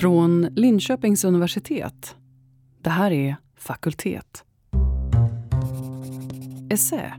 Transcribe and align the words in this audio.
Från 0.00 0.48
Linköpings 0.56 1.24
universitet. 1.24 2.14
Det 2.82 2.90
här 2.90 3.10
är 3.10 3.36
Fakultet. 3.56 4.44
Essä. 6.70 7.12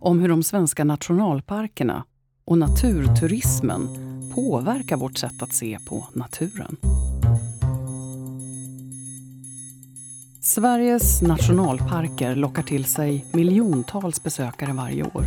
Om 0.00 0.20
hur 0.20 0.28
de 0.28 0.42
svenska 0.42 0.84
nationalparkerna 0.84 2.04
och 2.44 2.58
naturturismen 2.58 3.88
påverkar 4.34 4.96
vårt 4.96 5.18
sätt 5.18 5.42
att 5.42 5.54
se 5.54 5.78
på 5.88 6.08
naturen. 6.12 6.76
Sveriges 10.40 11.22
nationalparker 11.22 12.34
lockar 12.34 12.62
till 12.62 12.84
sig 12.84 13.26
miljontals 13.32 14.22
besökare 14.22 14.72
varje 14.72 15.02
år. 15.02 15.24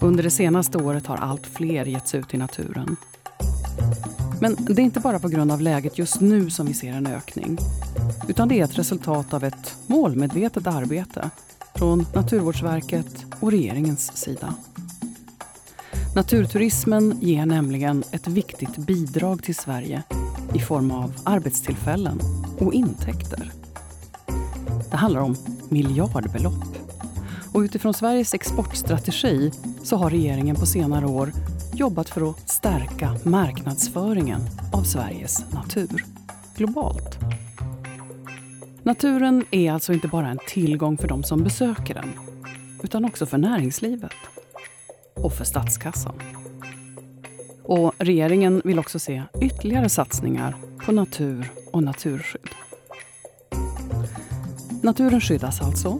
Under 0.00 0.22
det 0.22 0.30
senaste 0.30 0.78
året 0.78 1.06
har 1.06 1.16
allt 1.16 1.46
fler 1.46 1.84
getts 1.84 2.14
ut 2.14 2.34
i 2.34 2.36
naturen. 2.36 2.96
Men 4.40 4.56
det 4.60 4.82
är 4.82 4.84
inte 4.84 5.00
bara 5.00 5.18
på 5.18 5.28
grund 5.28 5.52
av 5.52 5.60
läget 5.60 5.98
just 5.98 6.20
nu 6.20 6.50
som 6.50 6.66
vi 6.66 6.74
ser 6.74 6.92
en 6.92 7.06
ökning. 7.06 7.58
Utan 8.28 8.48
det 8.48 8.60
är 8.60 8.64
ett 8.64 8.78
resultat 8.78 9.34
av 9.34 9.44
ett 9.44 9.76
målmedvetet 9.86 10.66
arbete 10.66 11.30
från 11.74 12.06
Naturvårdsverket 12.14 13.24
och 13.40 13.50
regeringens 13.50 14.16
sida. 14.16 14.54
Naturturismen 16.14 17.18
ger 17.20 17.46
nämligen 17.46 18.04
ett 18.10 18.28
viktigt 18.28 18.76
bidrag 18.76 19.42
till 19.42 19.54
Sverige 19.54 20.02
i 20.54 20.58
form 20.58 20.90
av 20.90 21.12
arbetstillfällen 21.24 22.20
och 22.58 22.74
intäkter. 22.74 23.52
Det 24.90 24.96
handlar 24.96 25.20
om 25.20 25.36
miljardbelopp. 25.68 26.64
Och 27.52 27.60
utifrån 27.60 27.94
Sveriges 27.94 28.34
exportstrategi 28.34 29.52
så 29.82 29.96
har 29.96 30.10
regeringen 30.10 30.56
på 30.56 30.66
senare 30.66 31.06
år 31.06 31.32
jobbat 31.74 32.08
för 32.08 32.30
att 32.30 32.48
stärka 32.48 33.16
marknadsföringen 33.24 34.40
av 34.72 34.82
Sveriges 34.82 35.52
natur 35.52 36.04
globalt. 36.56 37.18
Naturen 38.82 39.44
är 39.50 39.72
alltså 39.72 39.92
inte 39.92 40.08
bara 40.08 40.28
en 40.28 40.38
tillgång 40.48 40.98
för 40.98 41.08
de 41.08 41.22
som 41.22 41.44
besöker 41.44 41.94
den 41.94 42.12
utan 42.82 43.04
också 43.04 43.26
för 43.26 43.38
näringslivet 43.38 44.12
och 45.14 45.32
för 45.32 45.44
statskassan. 45.44 46.14
Och 47.62 47.94
regeringen 47.98 48.62
vill 48.64 48.78
också 48.78 48.98
se 48.98 49.22
ytterligare 49.40 49.88
satsningar 49.88 50.54
på 50.86 50.92
natur 50.92 51.52
och 51.72 51.82
naturskydd. 51.82 52.50
Naturen 54.82 55.20
skyddas 55.20 55.60
alltså 55.60 55.98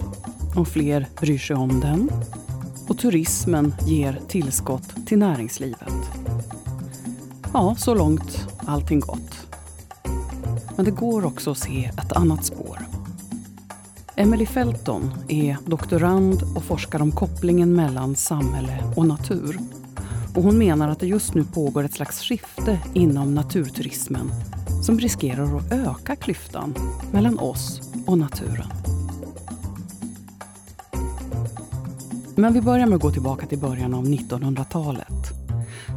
och 0.56 0.68
fler 0.68 1.06
bryr 1.20 1.38
sig 1.38 1.56
om 1.56 1.80
den. 1.80 2.10
Och 2.90 2.98
turismen 2.98 3.74
ger 3.86 4.20
tillskott 4.28 5.06
till 5.06 5.18
näringslivet. 5.18 5.92
Ja, 7.52 7.74
så 7.78 7.94
långt 7.94 8.48
allting 8.58 9.00
gott. 9.00 9.46
Men 10.76 10.84
det 10.84 10.90
går 10.90 11.24
också 11.24 11.50
att 11.50 11.58
se 11.58 11.84
ett 11.84 12.12
annat 12.12 12.44
spår. 12.44 12.78
Emily 14.16 14.46
Felton 14.46 15.10
är 15.28 15.56
doktorand 15.66 16.42
och 16.56 16.64
forskar 16.64 17.02
om 17.02 17.12
kopplingen 17.12 17.72
mellan 17.72 18.16
samhälle 18.16 18.92
och 18.96 19.06
natur. 19.06 19.58
Och 20.34 20.42
hon 20.42 20.58
menar 20.58 20.88
att 20.88 21.00
det 21.00 21.06
just 21.06 21.34
nu 21.34 21.44
pågår 21.44 21.84
ett 21.84 21.94
slags 21.94 22.22
skifte 22.22 22.78
inom 22.94 23.34
naturturismen 23.34 24.30
som 24.82 24.98
riskerar 24.98 25.56
att 25.56 25.72
öka 25.72 26.16
klyftan 26.16 26.74
mellan 27.12 27.38
oss 27.38 27.80
och 28.06 28.18
naturen. 28.18 28.89
Men 32.40 32.52
vi 32.52 32.60
börjar 32.60 32.86
med 32.86 32.96
att 32.96 33.02
gå 33.02 33.10
tillbaka 33.10 33.46
till 33.46 33.58
början 33.58 33.94
av 33.94 34.04
1900-talet. 34.04 35.32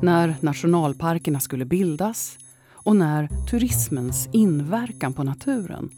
När 0.01 0.35
nationalparkerna 0.39 1.39
skulle 1.39 1.65
bildas 1.65 2.37
och 2.71 2.95
när 2.95 3.27
turismens 3.49 4.29
inverkan 4.33 5.13
på 5.13 5.23
naturen 5.23 5.89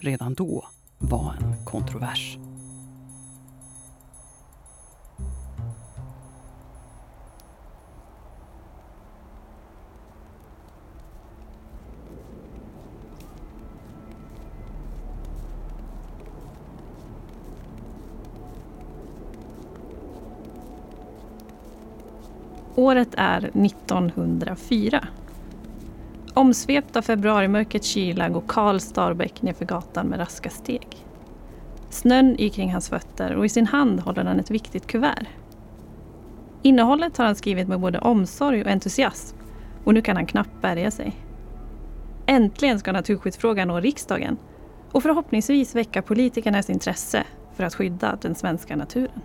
redan 0.00 0.34
då 0.34 0.66
var 0.98 1.34
en 1.40 1.64
kontrovers. 1.64 2.38
Året 22.76 23.14
är 23.16 23.38
1904. 23.38 25.08
Omsvept 26.34 26.96
av 26.96 27.02
februarimörkrets 27.02 27.86
kyla 27.86 28.28
går 28.28 28.42
Karl 28.46 28.78
Starbäck 28.78 29.42
nerför 29.42 29.64
gatan 29.64 30.06
med 30.06 30.20
raska 30.20 30.50
steg. 30.50 31.06
Snön 31.90 32.36
är 32.38 32.48
kring 32.48 32.72
hans 32.72 32.88
fötter 32.88 33.34
och 33.34 33.46
i 33.46 33.48
sin 33.48 33.66
hand 33.66 34.00
håller 34.00 34.24
han 34.24 34.40
ett 34.40 34.50
viktigt 34.50 34.86
kuvert. 34.86 35.26
Innehållet 36.62 37.16
har 37.16 37.24
han 37.24 37.36
skrivit 37.36 37.68
med 37.68 37.80
både 37.80 37.98
omsorg 37.98 38.62
och 38.62 38.70
entusiasm 38.70 39.36
och 39.84 39.94
nu 39.94 40.02
kan 40.02 40.16
han 40.16 40.26
knappt 40.26 40.62
bärga 40.62 40.90
sig. 40.90 41.12
Äntligen 42.26 42.78
ska 42.78 42.92
naturskyddsfrågan 42.92 43.68
nå 43.68 43.80
riksdagen 43.80 44.36
och 44.92 45.02
förhoppningsvis 45.02 45.74
väcka 45.74 46.02
politikernas 46.02 46.70
intresse 46.70 47.24
för 47.54 47.64
att 47.64 47.74
skydda 47.74 48.18
den 48.22 48.34
svenska 48.34 48.76
naturen. 48.76 49.22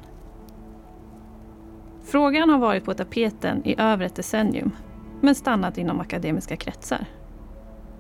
Frågan 2.12 2.50
har 2.50 2.58
varit 2.58 2.86
på 2.86 2.94
tapeten 2.94 3.62
i 3.66 3.76
över 3.78 4.06
ett 4.06 4.16
decennium 4.16 4.72
men 5.22 5.36
stannat 5.36 5.78
inom 5.78 6.00
akademiska 6.00 6.56
kretsar. 6.58 7.06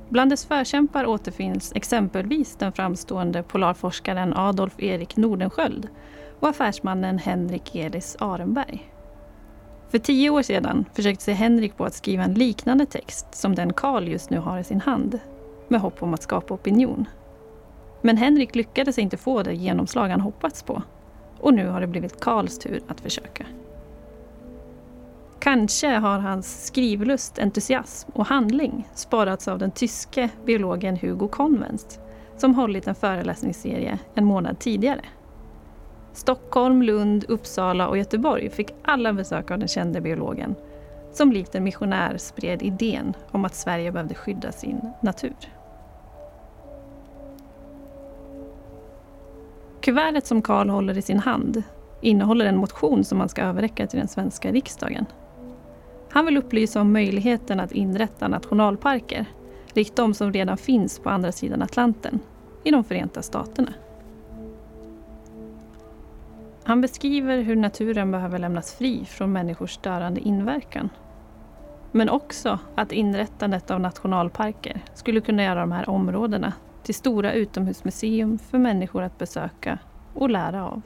Bland 0.10 0.32
dess 0.32 0.46
förkämpar 0.46 1.06
återfinns 1.06 1.72
exempelvis 1.76 2.56
den 2.56 2.72
framstående 2.72 3.44
polarforskaren 3.44 4.34
Adolf 4.34 4.74
Erik 4.78 5.18
Nordenskjöld 5.18 5.88
och 6.40 6.50
affärsmannen 6.50 7.18
Henrik 7.18 7.76
Elis 7.76 8.18
Arenberg. 8.20 8.92
För 9.90 9.98
tio 9.98 10.30
år 10.30 10.42
sedan 10.42 10.86
försökte 10.94 11.24
sig 11.24 11.34
Henrik 11.34 11.78
på 11.78 11.86
att 11.86 11.94
skriva 11.94 12.24
en 12.24 12.34
liknande 12.34 12.86
text 12.86 13.28
som 13.32 13.56
den 13.56 13.74
Karl 13.74 14.08
just 14.08 14.30
nu 14.30 14.38
har 14.38 14.60
i 14.60 14.64
sin 14.64 14.82
hand, 14.82 15.20
med 15.68 15.82
hopp 15.82 16.04
om 16.04 16.14
att 16.14 16.24
skapa 16.24 16.54
opinion. 16.54 17.06
Men 18.02 18.18
Henrik 18.18 18.56
lyckades 18.56 19.00
inte 19.00 19.18
få 19.18 19.44
det 19.44 19.54
genomslag 19.54 20.10
han 20.10 20.22
hoppats 20.22 20.64
på. 20.64 20.84
Och 21.40 21.54
nu 21.54 21.68
har 21.68 21.82
det 21.82 21.88
blivit 21.88 22.20
Karls 22.20 22.60
tur 22.60 22.82
att 22.88 23.02
försöka. 23.02 23.46
Kanske 25.42 25.88
har 25.88 26.20
hans 26.20 26.66
skrivlust, 26.66 27.40
entusiasm 27.40 28.12
och 28.14 28.26
handling 28.26 28.88
sparats 28.94 29.48
av 29.48 29.60
den 29.60 29.72
tyske 29.72 30.30
biologen 30.46 30.98
Hugo 30.98 31.28
Convenst 31.28 32.00
som 32.38 32.56
hållit 32.56 32.88
en 32.88 32.96
föreläsningsserie 32.96 34.00
en 34.16 34.26
månad 34.26 34.60
tidigare. 34.60 35.02
Stockholm, 36.14 36.82
Lund, 36.82 37.26
Uppsala 37.28 37.88
och 37.88 37.98
Göteborg 37.98 38.50
fick 38.50 38.74
alla 38.84 39.14
besök 39.14 39.52
av 39.52 39.60
den 39.60 39.68
kände 39.68 40.02
biologen 40.02 40.56
som 41.14 41.32
likt 41.32 41.56
en 41.56 41.64
missionär 41.64 42.18
spred 42.18 42.62
idén 42.62 43.14
om 43.32 43.46
att 43.46 43.56
Sverige 43.56 43.92
behövde 43.92 44.16
skydda 44.16 44.52
sin 44.52 44.82
natur. 45.02 45.36
Kuvertet 49.82 50.26
som 50.26 50.42
Karl 50.42 50.70
håller 50.70 50.98
i 50.98 51.02
sin 51.02 51.20
hand 51.20 51.64
innehåller 52.02 52.46
en 52.46 52.58
motion 52.58 53.04
som 53.04 53.20
han 53.20 53.30
ska 53.30 53.42
överräcka 53.42 53.88
till 53.88 54.00
den 54.00 54.08
svenska 54.08 54.52
riksdagen. 54.52 55.06
Han 56.12 56.26
vill 56.26 56.38
upplysa 56.38 56.82
om 56.82 56.94
möjligheten 56.94 57.60
att 57.60 57.72
inrätta 57.72 58.28
nationalparker, 58.28 59.26
likt 59.74 59.96
de 59.96 60.14
som 60.14 60.34
redan 60.34 60.58
finns 60.58 61.00
på 61.00 61.10
andra 61.10 61.32
sidan 61.32 61.62
Atlanten, 61.62 62.20
i 62.64 62.72
de 62.72 62.84
Förenta 62.84 63.22
Staterna. 63.22 63.74
Han 66.64 66.82
beskriver 66.82 67.38
hur 67.38 67.56
naturen 67.56 68.12
behöver 68.12 68.40
lämnas 68.40 68.74
fri 68.74 69.06
från 69.06 69.32
människors 69.32 69.72
störande 69.72 70.22
inverkan. 70.22 70.90
Men 71.92 72.10
också 72.10 72.60
att 72.76 72.92
inrättandet 72.92 73.72
av 73.72 73.80
nationalparker 73.82 74.82
skulle 74.94 75.22
kunna 75.22 75.44
göra 75.44 75.60
de 75.60 75.72
här 75.72 75.90
områdena 75.90 76.54
till 76.84 76.96
stora 76.96 77.34
utomhusmuseum 77.34 78.40
för 78.40 78.58
människor 78.58 79.04
att 79.04 79.18
besöka 79.18 79.78
och 80.14 80.30
lära 80.30 80.66
av. 80.66 80.82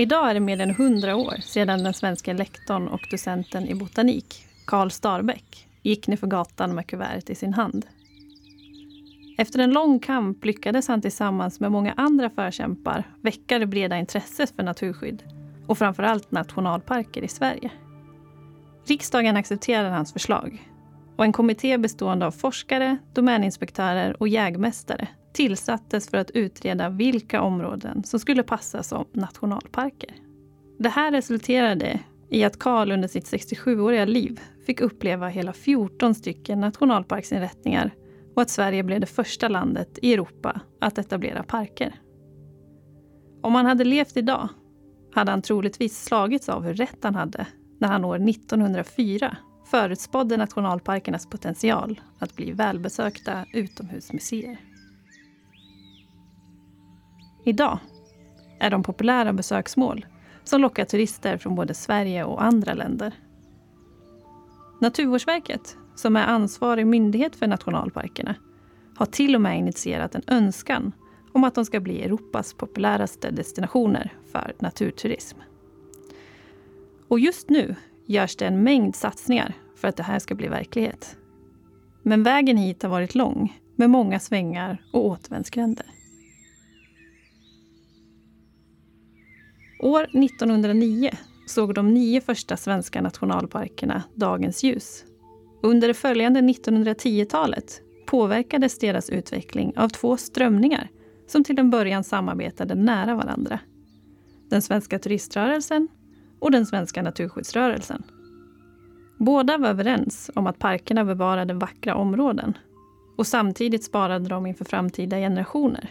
Idag 0.00 0.30
är 0.30 0.34
det 0.34 0.40
mer 0.40 0.60
än 0.60 0.74
hundra 0.74 1.16
år 1.16 1.34
sedan 1.42 1.84
den 1.84 1.94
svenska 1.94 2.32
lektorn 2.32 2.88
och 2.88 3.06
docenten 3.10 3.68
i 3.68 3.74
botanik, 3.74 4.44
Karl 4.64 4.90
Starbäck, 4.90 5.68
gick 5.82 6.06
ner 6.06 6.16
för 6.16 6.26
gatan 6.26 6.74
med 6.74 6.86
kuvertet 6.86 7.30
i 7.30 7.34
sin 7.34 7.54
hand. 7.54 7.86
Efter 9.38 9.58
en 9.58 9.70
lång 9.70 9.98
kamp 9.98 10.44
lyckades 10.44 10.88
han 10.88 11.02
tillsammans 11.02 11.60
med 11.60 11.72
många 11.72 11.92
andra 11.96 12.30
förkämpar 12.30 13.04
väcka 13.22 13.58
det 13.58 13.66
breda 13.66 13.98
intresset 13.98 14.56
för 14.56 14.62
naturskydd 14.62 15.22
och 15.66 15.78
framförallt 15.78 16.30
nationalparker 16.30 17.22
i 17.22 17.28
Sverige. 17.28 17.70
Riksdagen 18.86 19.36
accepterade 19.36 19.88
hans 19.88 20.12
förslag 20.12 20.68
och 21.16 21.24
en 21.24 21.32
kommitté 21.32 21.78
bestående 21.78 22.26
av 22.26 22.30
forskare, 22.30 22.96
domäninspektörer 23.12 24.22
och 24.22 24.28
jägmästare 24.28 25.08
tillsattes 25.32 26.10
för 26.10 26.18
att 26.18 26.30
utreda 26.30 26.88
vilka 26.88 27.42
områden 27.42 28.04
som 28.04 28.20
skulle 28.20 28.42
passa 28.42 28.82
som 28.82 29.04
nationalparker. 29.12 30.14
Det 30.78 30.88
här 30.88 31.12
resulterade 31.12 32.00
i 32.30 32.44
att 32.44 32.58
Karl 32.58 32.92
under 32.92 33.08
sitt 33.08 33.32
67-åriga 33.32 34.04
liv 34.04 34.40
fick 34.66 34.80
uppleva 34.80 35.28
hela 35.28 35.52
14 35.52 36.14
stycken 36.14 36.60
nationalparksinrättningar 36.60 37.94
och 38.34 38.42
att 38.42 38.50
Sverige 38.50 38.82
blev 38.82 39.00
det 39.00 39.06
första 39.06 39.48
landet 39.48 39.98
i 40.02 40.14
Europa 40.14 40.60
att 40.80 40.98
etablera 40.98 41.42
parker. 41.42 41.94
Om 43.42 43.54
han 43.54 43.66
hade 43.66 43.84
levt 43.84 44.16
idag 44.16 44.48
hade 45.14 45.30
han 45.30 45.42
troligtvis 45.42 46.04
slagits 46.04 46.48
av 46.48 46.62
hur 46.62 46.74
rätt 46.74 46.98
han 47.02 47.14
hade 47.14 47.46
när 47.78 47.88
han 47.88 48.04
år 48.04 48.28
1904 48.28 49.36
förutspådde 49.70 50.36
nationalparkernas 50.36 51.26
potential 51.26 52.00
att 52.18 52.36
bli 52.36 52.52
välbesökta 52.52 53.44
utomhusmuseer. 53.54 54.67
Idag 57.48 57.78
är 58.58 58.70
de 58.70 58.82
populära 58.82 59.32
besöksmål 59.32 60.06
som 60.44 60.60
lockar 60.60 60.84
turister 60.84 61.36
från 61.36 61.54
både 61.54 61.74
Sverige 61.74 62.24
och 62.24 62.44
andra 62.44 62.74
länder. 62.74 63.12
Naturvårdsverket, 64.80 65.76
som 65.94 66.16
är 66.16 66.26
ansvarig 66.26 66.86
myndighet 66.86 67.36
för 67.36 67.46
nationalparkerna, 67.46 68.34
har 68.96 69.06
till 69.06 69.34
och 69.34 69.40
med 69.40 69.58
initierat 69.58 70.14
en 70.14 70.22
önskan 70.26 70.92
om 71.32 71.44
att 71.44 71.54
de 71.54 71.64
ska 71.64 71.80
bli 71.80 72.02
Europas 72.02 72.54
populäraste 72.54 73.30
destinationer 73.30 74.12
för 74.32 74.54
naturturism. 74.58 75.38
Och 77.08 77.20
just 77.20 77.50
nu 77.50 77.74
görs 78.06 78.36
det 78.36 78.46
en 78.46 78.62
mängd 78.62 78.96
satsningar 78.96 79.54
för 79.76 79.88
att 79.88 79.96
det 79.96 80.02
här 80.02 80.18
ska 80.18 80.34
bli 80.34 80.48
verklighet. 80.48 81.16
Men 82.02 82.22
vägen 82.22 82.56
hit 82.56 82.82
har 82.82 82.90
varit 82.90 83.14
lång, 83.14 83.58
med 83.76 83.90
många 83.90 84.20
svängar 84.20 84.82
och 84.92 85.06
återvändsgränder. 85.06 85.86
År 89.78 90.02
1909 90.02 91.10
såg 91.46 91.74
de 91.74 91.94
nio 91.94 92.20
första 92.20 92.56
svenska 92.56 93.02
nationalparkerna 93.02 94.02
dagens 94.14 94.62
ljus. 94.64 95.04
Under 95.62 95.88
det 95.88 95.94
följande 95.94 96.40
1910-talet 96.40 97.82
påverkades 98.06 98.78
deras 98.78 99.10
utveckling 99.10 99.72
av 99.76 99.88
två 99.88 100.16
strömningar 100.16 100.88
som 101.26 101.44
till 101.44 101.58
en 101.58 101.70
början 101.70 102.04
samarbetade 102.04 102.74
nära 102.74 103.14
varandra. 103.14 103.60
Den 104.50 104.62
svenska 104.62 104.98
turiströrelsen 104.98 105.88
och 106.38 106.50
den 106.50 106.66
svenska 106.66 107.02
naturskyddsrörelsen. 107.02 108.02
Båda 109.18 109.58
var 109.58 109.68
överens 109.68 110.30
om 110.34 110.46
att 110.46 110.58
parkerna 110.58 111.04
bevarade 111.04 111.54
vackra 111.54 111.94
områden 111.94 112.58
och 113.16 113.26
samtidigt 113.26 113.84
sparade 113.84 114.28
de 114.28 114.46
inför 114.46 114.64
framtida 114.64 115.16
generationer. 115.16 115.90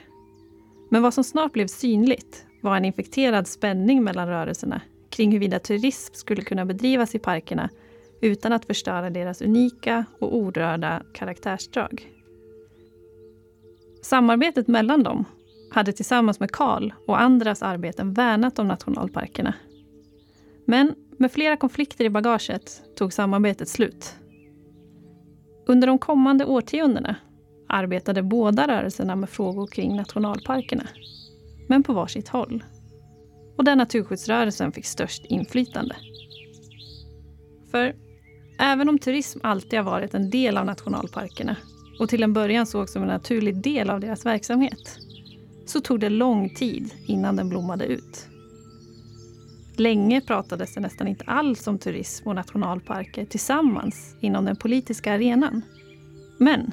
Men 0.90 1.02
vad 1.02 1.14
som 1.14 1.24
snart 1.24 1.54
blev 1.54 1.68
synligt 1.68 2.47
var 2.68 2.78
en 2.78 2.86
infekterad 2.86 3.48
spänning 3.48 4.04
mellan 4.04 4.28
rörelserna 4.28 4.82
kring 5.10 5.32
huruvida 5.32 5.60
turism 5.60 6.14
skulle 6.14 6.42
kunna 6.42 6.66
bedrivas 6.66 7.16
i 7.16 7.20
parkerna 7.20 7.70
utan 8.22 8.54
att 8.54 8.66
förstöra 8.66 9.10
deras 9.10 9.42
unika 9.42 10.06
och 10.20 10.36
orörda 10.36 11.04
karaktärsdrag. 11.14 12.08
Samarbetet 14.02 14.68
mellan 14.68 15.04
dem 15.04 15.26
hade 15.72 15.94
tillsammans 15.94 16.40
med 16.40 16.52
Karl 16.52 16.92
och 17.08 17.22
andras 17.22 17.64
arbeten 17.64 18.14
värnat 18.14 18.60
om 18.60 18.68
nationalparkerna. 18.68 19.54
Men 20.66 20.96
med 21.18 21.32
flera 21.32 21.58
konflikter 21.58 22.06
i 22.06 22.10
bagaget 22.10 22.82
tog 22.96 23.14
samarbetet 23.14 23.70
slut. 23.70 24.16
Under 25.68 25.88
de 25.88 26.00
kommande 26.00 26.46
årtiondena 26.46 27.16
arbetade 27.68 28.24
båda 28.24 28.68
rörelserna 28.68 29.16
med 29.16 29.30
frågor 29.30 29.68
kring 29.68 29.96
nationalparkerna 29.96 30.84
men 31.68 31.84
på 31.84 31.94
varsitt 31.94 32.28
håll. 32.28 32.64
Och 33.58 33.64
där 33.64 33.76
naturskyddsrörelsen 33.76 34.72
fick 34.72 34.86
störst 34.86 35.26
inflytande. 35.26 35.96
För 37.72 37.96
även 38.60 38.90
om 38.90 39.00
turism 39.00 39.40
alltid 39.44 39.80
har 39.80 39.92
varit 39.92 40.14
en 40.14 40.30
del 40.30 40.58
av 40.58 40.66
nationalparkerna 40.66 41.56
och 42.00 42.10
till 42.10 42.24
en 42.24 42.34
början 42.34 42.66
sågs 42.66 42.94
som 42.94 43.02
en 43.02 43.08
naturlig 43.08 43.62
del 43.62 43.90
av 43.90 44.00
deras 44.00 44.26
verksamhet, 44.26 44.98
så 45.66 45.82
tog 45.82 46.00
det 46.00 46.10
lång 46.10 46.50
tid 46.50 46.94
innan 47.08 47.36
den 47.36 47.50
blommade 47.50 47.86
ut. 47.86 48.28
Länge 49.76 50.22
pratades 50.22 50.74
det 50.74 50.82
nästan 50.82 51.08
inte 51.08 51.24
alls 51.24 51.68
om 51.68 51.78
turism 51.78 52.28
och 52.28 52.36
nationalparker 52.36 53.26
tillsammans 53.26 54.16
inom 54.22 54.46
den 54.46 54.56
politiska 54.56 55.14
arenan. 55.14 55.62
Men 56.38 56.72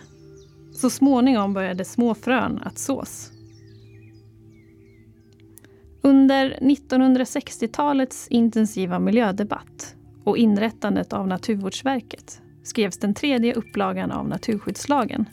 så 0.73 0.91
småningom 0.91 1.55
började 1.55 1.85
små 1.85 2.14
frön 2.14 2.61
att 2.64 2.79
sås. 2.79 3.33
Under 6.06 6.59
1960-talets 6.61 8.29
intensiva 8.29 8.99
miljödebatt 8.99 9.97
och 10.25 10.39
inrättandet 10.39 11.12
av 11.12 11.29
Naturvårdsverket 11.29 12.43
skrevs 12.62 12.99
den 12.99 13.15
tredje 13.15 13.55
upplagan 13.55 14.11
av 14.11 14.29
naturskyddslagen 14.29 15.27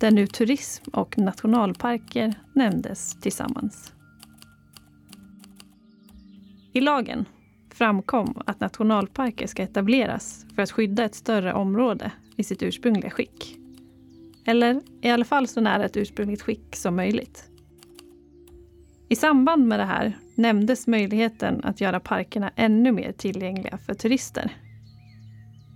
där 0.00 0.10
nu 0.10 0.26
turism 0.26 0.90
och 0.92 1.18
nationalparker 1.18 2.34
nämndes 2.52 3.20
tillsammans. 3.20 3.92
I 6.72 6.80
lagen 6.80 7.24
framkom 7.72 8.42
att 8.46 8.60
nationalparker 8.60 9.46
ska 9.46 9.62
etableras 9.62 10.46
för 10.54 10.62
att 10.62 10.70
skydda 10.70 11.04
ett 11.04 11.14
större 11.14 11.52
område 11.52 12.12
i 12.36 12.44
sitt 12.44 12.62
ursprungliga 12.62 13.10
skick. 13.10 13.58
Eller 14.46 14.80
i 15.02 15.10
alla 15.10 15.24
fall 15.24 15.48
så 15.48 15.60
nära 15.60 15.84
ett 15.84 15.96
ursprungligt 15.96 16.42
skick 16.42 16.76
som 16.76 16.96
möjligt. 16.96 17.50
I 19.08 19.16
samband 19.16 19.66
med 19.66 19.80
det 19.80 19.84
här 19.84 20.18
nämndes 20.34 20.86
möjligheten 20.86 21.60
att 21.64 21.80
göra 21.80 22.00
parkerna 22.00 22.50
ännu 22.56 22.92
mer 22.92 23.12
tillgängliga 23.12 23.78
för 23.78 23.94
turister. 23.94 24.56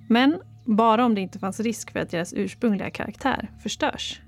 Men 0.08 0.40
bara 0.64 1.04
om 1.04 1.14
det 1.14 1.20
inte 1.20 1.38
fanns 1.38 1.60
risk 1.60 1.92
för 1.92 2.00
att 2.00 2.10
deras 2.10 2.32
ursprungliga 2.32 2.90
karaktär 2.90 3.50
förstörs. 3.62 4.20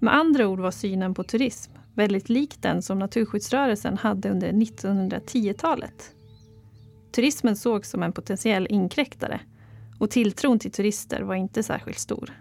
Med 0.00 0.14
andra 0.14 0.48
ord 0.48 0.60
var 0.60 0.70
synen 0.70 1.14
på 1.14 1.24
turism 1.24 1.72
väldigt 1.98 2.28
lik 2.28 2.62
den 2.62 2.82
som 2.82 2.98
Naturskyddsrörelsen 2.98 3.96
hade 3.98 4.30
under 4.30 4.52
1910-talet. 4.52 6.14
Turismen 7.12 7.56
sågs 7.56 7.90
som 7.90 8.02
en 8.02 8.12
potentiell 8.12 8.66
inkräktare 8.70 9.40
och 9.98 10.10
tilltron 10.10 10.58
till 10.58 10.70
turister 10.70 11.22
var 11.22 11.34
inte 11.34 11.62
särskilt 11.62 11.98
stor. 11.98 12.32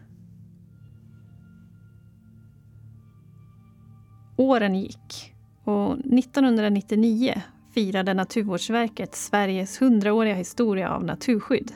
Åren 4.37 4.75
gick 4.75 5.33
och 5.63 5.93
1999 5.93 7.41
firade 7.73 8.13
Naturvårdsverket 8.13 9.15
Sveriges 9.15 9.81
100-åriga 9.81 10.35
historia 10.35 10.89
av 10.89 11.03
naturskydd. 11.03 11.73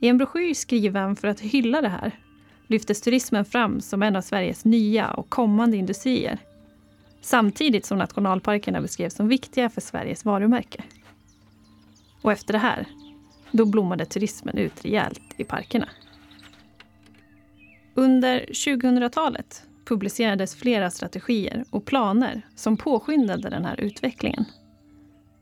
I 0.00 0.08
en 0.08 0.18
broschyr 0.18 0.54
skriven 0.54 1.16
för 1.16 1.28
att 1.28 1.40
hylla 1.40 1.80
det 1.80 1.88
här 1.88 2.18
lyftes 2.66 3.00
turismen 3.00 3.44
fram 3.44 3.80
som 3.80 4.02
en 4.02 4.16
av 4.16 4.20
Sveriges 4.20 4.64
nya 4.64 5.10
och 5.10 5.28
kommande 5.28 5.76
industrier. 5.76 6.38
Samtidigt 7.20 7.84
som 7.84 7.98
nationalparkerna 7.98 8.80
beskrevs 8.80 9.14
som 9.14 9.28
viktiga 9.28 9.70
för 9.70 9.80
Sveriges 9.80 10.24
varumärke. 10.24 10.84
Och 12.22 12.32
efter 12.32 12.52
det 12.52 12.58
här, 12.58 12.86
då 13.52 13.66
blommade 13.66 14.06
turismen 14.06 14.58
ut 14.58 14.84
rejält 14.84 15.34
i 15.36 15.44
parkerna. 15.44 15.88
Under 17.94 18.40
2000-talet 18.40 19.67
publicerades 19.88 20.54
flera 20.54 20.90
strategier 20.90 21.64
och 21.70 21.84
planer 21.84 22.42
som 22.54 22.76
påskyndade 22.76 23.50
den 23.50 23.64
här 23.64 23.80
utvecklingen. 23.80 24.44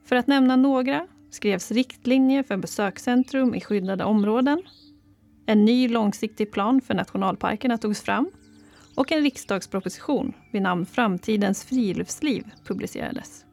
För 0.05 0.17
att 0.17 0.27
nämna 0.27 0.57
några 0.57 1.07
skrevs 1.31 1.71
riktlinjer 1.71 2.43
för 2.43 2.57
besökscentrum 2.57 3.55
i 3.55 3.61
skyddade 3.61 4.05
områden. 4.05 4.63
En 5.47 5.65
ny 5.65 5.89
långsiktig 5.89 6.53
plan 6.53 6.81
för 6.81 6.95
nationalparkerna 6.95 7.79
togs 7.79 8.03
fram 8.03 8.31
och 8.95 9.13
en 9.13 9.23
riksdagsproposition 9.23 10.33
vid 10.53 10.63
namn 10.63 10.87
Framtidens 10.87 11.65
friluftsliv 11.65 12.45
publicerades. 12.65 13.45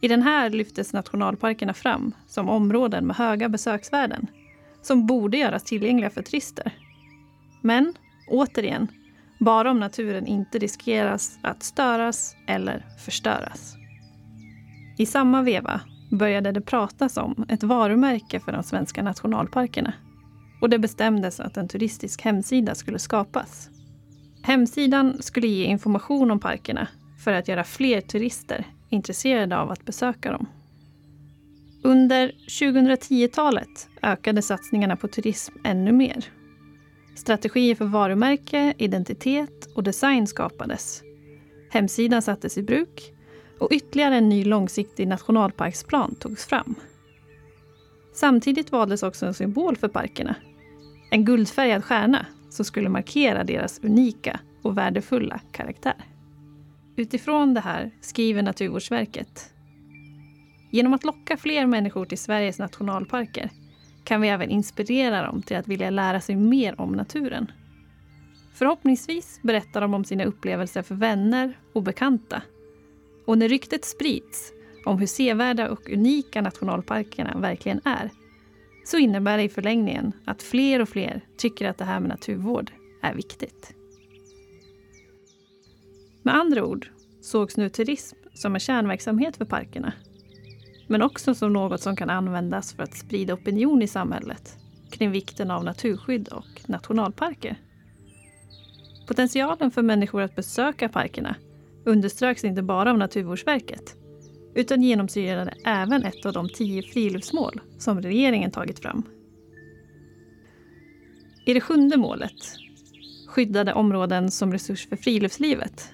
I 0.00 0.08
den 0.08 0.22
här 0.22 0.50
lyftes 0.50 0.92
nationalparkerna 0.92 1.74
fram 1.74 2.14
som 2.26 2.48
områden 2.48 3.06
med 3.06 3.16
höga 3.16 3.48
besöksvärden 3.48 4.26
som 4.82 5.06
borde 5.06 5.36
göras 5.36 5.64
tillgängliga 5.64 6.10
för 6.10 6.22
turister. 6.22 6.72
Men 7.62 7.94
återigen 8.28 8.88
bara 9.44 9.70
om 9.70 9.80
naturen 9.80 10.26
inte 10.26 10.58
riskeras 10.58 11.38
att 11.42 11.62
störas 11.62 12.36
eller 12.46 12.86
förstöras. 13.04 13.76
I 14.98 15.06
samma 15.06 15.42
veva 15.42 15.80
började 16.10 16.52
det 16.52 16.60
pratas 16.60 17.16
om 17.16 17.46
ett 17.48 17.62
varumärke 17.62 18.40
för 18.40 18.52
de 18.52 18.62
svenska 18.62 19.02
nationalparkerna. 19.02 19.92
Och 20.60 20.70
det 20.70 20.78
bestämdes 20.78 21.40
att 21.40 21.56
en 21.56 21.68
turistisk 21.68 22.22
hemsida 22.22 22.74
skulle 22.74 22.98
skapas. 22.98 23.70
Hemsidan 24.42 25.22
skulle 25.22 25.46
ge 25.46 25.64
information 25.64 26.30
om 26.30 26.40
parkerna 26.40 26.88
för 27.24 27.32
att 27.32 27.48
göra 27.48 27.64
fler 27.64 28.00
turister 28.00 28.66
intresserade 28.90 29.58
av 29.58 29.70
att 29.70 29.84
besöka 29.84 30.32
dem. 30.32 30.46
Under 31.82 32.32
2010-talet 32.48 33.88
ökade 34.02 34.42
satsningarna 34.42 34.96
på 34.96 35.08
turism 35.08 35.54
ännu 35.64 35.92
mer. 35.92 36.24
Strategier 37.14 37.74
för 37.74 37.84
varumärke, 37.84 38.74
identitet 38.78 39.68
och 39.74 39.82
design 39.82 40.26
skapades. 40.26 41.02
Hemsidan 41.70 42.22
sattes 42.22 42.58
i 42.58 42.62
bruk 42.62 43.12
och 43.58 43.72
ytterligare 43.72 44.16
en 44.16 44.28
ny 44.28 44.44
långsiktig 44.44 45.08
nationalparksplan 45.08 46.14
togs 46.14 46.46
fram. 46.46 46.74
Samtidigt 48.14 48.72
valdes 48.72 49.02
också 49.02 49.26
en 49.26 49.34
symbol 49.34 49.76
för 49.76 49.88
parkerna. 49.88 50.34
En 51.10 51.24
guldfärgad 51.24 51.84
stjärna 51.84 52.26
som 52.50 52.64
skulle 52.64 52.88
markera 52.88 53.44
deras 53.44 53.80
unika 53.82 54.40
och 54.62 54.78
värdefulla 54.78 55.40
karaktär. 55.52 56.04
Utifrån 56.96 57.54
det 57.54 57.60
här 57.60 57.90
skriver 58.00 58.42
Naturvårdsverket 58.42 59.50
Genom 60.70 60.94
att 60.94 61.04
locka 61.04 61.36
fler 61.36 61.66
människor 61.66 62.04
till 62.04 62.18
Sveriges 62.18 62.58
nationalparker 62.58 63.50
kan 64.04 64.20
vi 64.20 64.28
även 64.28 64.50
inspirera 64.50 65.26
dem 65.26 65.42
till 65.42 65.56
att 65.56 65.68
vilja 65.68 65.90
lära 65.90 66.20
sig 66.20 66.36
mer 66.36 66.80
om 66.80 66.92
naturen. 66.92 67.52
Förhoppningsvis 68.54 69.40
berättar 69.42 69.80
de 69.80 69.94
om 69.94 70.04
sina 70.04 70.24
upplevelser 70.24 70.82
för 70.82 70.94
vänner 70.94 71.58
och 71.72 71.82
bekanta. 71.82 72.42
Och 73.26 73.38
när 73.38 73.48
ryktet 73.48 73.84
sprids 73.84 74.52
om 74.84 74.98
hur 74.98 75.06
sevärda 75.06 75.70
och 75.70 75.90
unika 75.90 76.42
nationalparkerna 76.42 77.38
verkligen 77.38 77.80
är 77.84 78.10
så 78.84 78.96
innebär 78.98 79.36
det 79.36 79.42
i 79.42 79.48
förlängningen 79.48 80.12
att 80.24 80.42
fler 80.42 80.80
och 80.80 80.88
fler 80.88 81.20
tycker 81.36 81.68
att 81.68 81.78
det 81.78 81.84
här 81.84 82.00
med 82.00 82.08
naturvård 82.08 82.70
är 83.02 83.14
viktigt. 83.14 83.74
Med 86.22 86.34
andra 86.34 86.64
ord 86.64 86.90
sågs 87.20 87.56
nu 87.56 87.68
turism 87.68 88.16
som 88.34 88.54
en 88.54 88.60
kärnverksamhet 88.60 89.36
för 89.36 89.44
parkerna. 89.44 89.92
Men 90.86 91.02
också 91.02 91.34
som 91.34 91.52
något 91.52 91.80
som 91.80 91.96
kan 91.96 92.10
användas 92.10 92.74
för 92.74 92.82
att 92.82 92.96
sprida 92.96 93.34
opinion 93.34 93.82
i 93.82 93.86
samhället 93.86 94.58
kring 94.90 95.10
vikten 95.10 95.50
av 95.50 95.64
naturskydd 95.64 96.28
och 96.28 96.60
nationalparker. 96.66 97.56
Potentialen 99.06 99.70
för 99.70 99.82
människor 99.82 100.22
att 100.22 100.36
besöka 100.36 100.88
parkerna 100.88 101.36
underströks 101.84 102.44
inte 102.44 102.62
bara 102.62 102.90
av 102.90 102.98
Naturvårdsverket 102.98 103.96
utan 104.54 104.82
genomsyrade 104.82 105.54
även 105.64 106.04
ett 106.04 106.26
av 106.26 106.32
de 106.32 106.48
tio 106.48 106.82
friluftsmål 106.82 107.60
som 107.78 108.02
regeringen 108.02 108.50
tagit 108.50 108.78
fram. 108.78 109.02
I 111.46 111.54
det 111.54 111.60
sjunde 111.60 111.96
målet, 111.96 112.56
skyddade 113.26 113.72
områden 113.72 114.30
som 114.30 114.52
resurs 114.52 114.88
för 114.88 114.96
friluftslivet, 114.96 115.92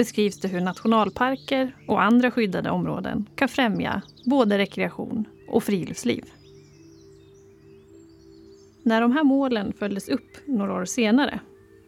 beskrivs 0.00 0.40
det 0.40 0.48
hur 0.48 0.60
nationalparker 0.60 1.76
och 1.88 2.02
andra 2.02 2.30
skyddade 2.30 2.70
områden 2.70 3.28
kan 3.34 3.48
främja 3.48 4.02
både 4.24 4.58
rekreation 4.58 5.24
och 5.48 5.64
friluftsliv. 5.64 6.24
När 8.82 9.00
de 9.00 9.12
här 9.12 9.24
målen 9.24 9.72
följdes 9.72 10.08
upp 10.08 10.36
några 10.46 10.74
år 10.74 10.84
senare 10.84 11.40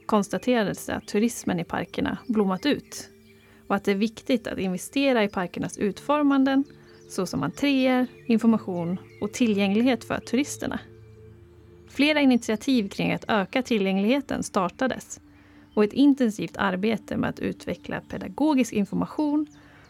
konstaterades 0.07 0.87
det 0.87 0.95
att 0.95 1.09
turismen 1.09 1.61
i 1.61 1.65
parkerna 1.65 2.19
blommat 2.29 2.67
ut 2.67 3.09
och 3.67 3.75
att 3.77 3.85
det 3.85 3.91
är 3.91 3.97
viktigt 3.97 4.47
att 4.47 4.59
investera 4.59 5.25
i 5.25 5.29
parkernas 5.29 5.79
utformanden 5.79 6.65
såsom 7.09 7.43
entréer, 7.43 8.07
information 8.27 8.99
och 9.21 9.33
tillgänglighet 9.33 10.05
för 10.05 10.21
turisterna. 10.21 10.81
Flera 11.89 12.21
initiativ 12.21 12.89
kring 12.89 13.13
att 13.13 13.25
öka 13.29 13.63
tillgängligheten 13.63 14.43
startades 14.43 15.21
och 15.75 15.85
ett 15.85 15.93
intensivt 15.93 16.57
arbete 16.57 17.17
med 17.17 17.31
att 17.31 17.41
utveckla 17.41 18.01
pedagogisk 18.01 18.73
information 18.73 19.47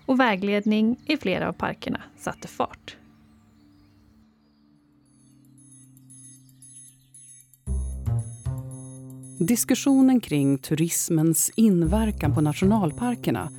och 0.07 0.21
vägledning 0.21 0.97
i 1.07 1.17
flera 1.17 1.49
av 1.49 1.53
parkerna 1.53 2.01
satte 2.19 2.49
fart. 2.49 2.97
Diskussionen 9.39 10.21
kring 10.21 10.59
turismens 10.59 11.51
inverkan 11.57 12.35
på 12.35 12.41
nationalparkerna 12.41 13.51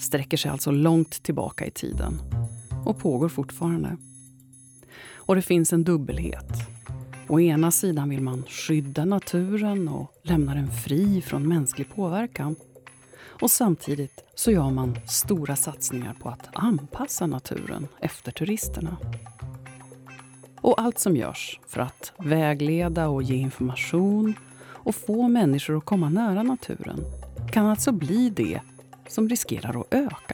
sträcker 0.00 0.36
sig 0.36 0.50
alltså 0.50 0.70
långt 0.70 1.22
tillbaka 1.22 1.66
i 1.66 1.70
tiden 1.70 2.20
och 2.86 2.98
pågår 2.98 3.28
fortfarande. 3.28 3.96
Och 5.14 5.36
det 5.36 5.42
finns 5.42 5.72
en 5.72 5.84
dubbelhet. 5.84 6.71
Å 7.28 7.40
ena 7.40 7.70
sidan 7.70 8.08
vill 8.08 8.22
man 8.22 8.44
skydda 8.48 9.04
naturen 9.04 9.88
och 9.88 10.12
lämna 10.22 10.54
den 10.54 10.70
fri 10.70 11.22
från 11.22 11.48
mänsklig 11.48 11.94
påverkan. 11.94 12.56
Och 13.42 13.50
samtidigt 13.50 14.24
så 14.34 14.50
gör 14.50 14.70
man 14.70 14.98
stora 15.06 15.56
satsningar 15.56 16.14
på 16.14 16.28
att 16.28 16.48
anpassa 16.52 17.26
naturen 17.26 17.88
efter 18.00 18.32
turisterna. 18.32 18.96
Och 20.60 20.80
allt 20.80 20.98
som 20.98 21.16
görs 21.16 21.60
för 21.68 21.80
att 21.80 22.12
vägleda 22.18 23.08
och 23.08 23.22
ge 23.22 23.36
information 23.36 24.34
och 24.64 24.94
få 24.94 25.28
människor 25.28 25.76
att 25.76 25.84
komma 25.84 26.08
nära 26.08 26.42
naturen 26.42 27.04
kan 27.52 27.66
alltså 27.66 27.92
bli 27.92 28.30
det 28.30 28.60
som 29.08 29.28
riskerar 29.28 29.80
att 29.80 29.94
öka 29.94 30.31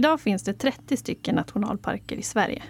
Idag 0.00 0.20
finns 0.20 0.42
det 0.42 0.52
30 0.52 0.96
stycken 0.96 1.34
nationalparker 1.34 2.16
i 2.16 2.22
Sverige. 2.22 2.62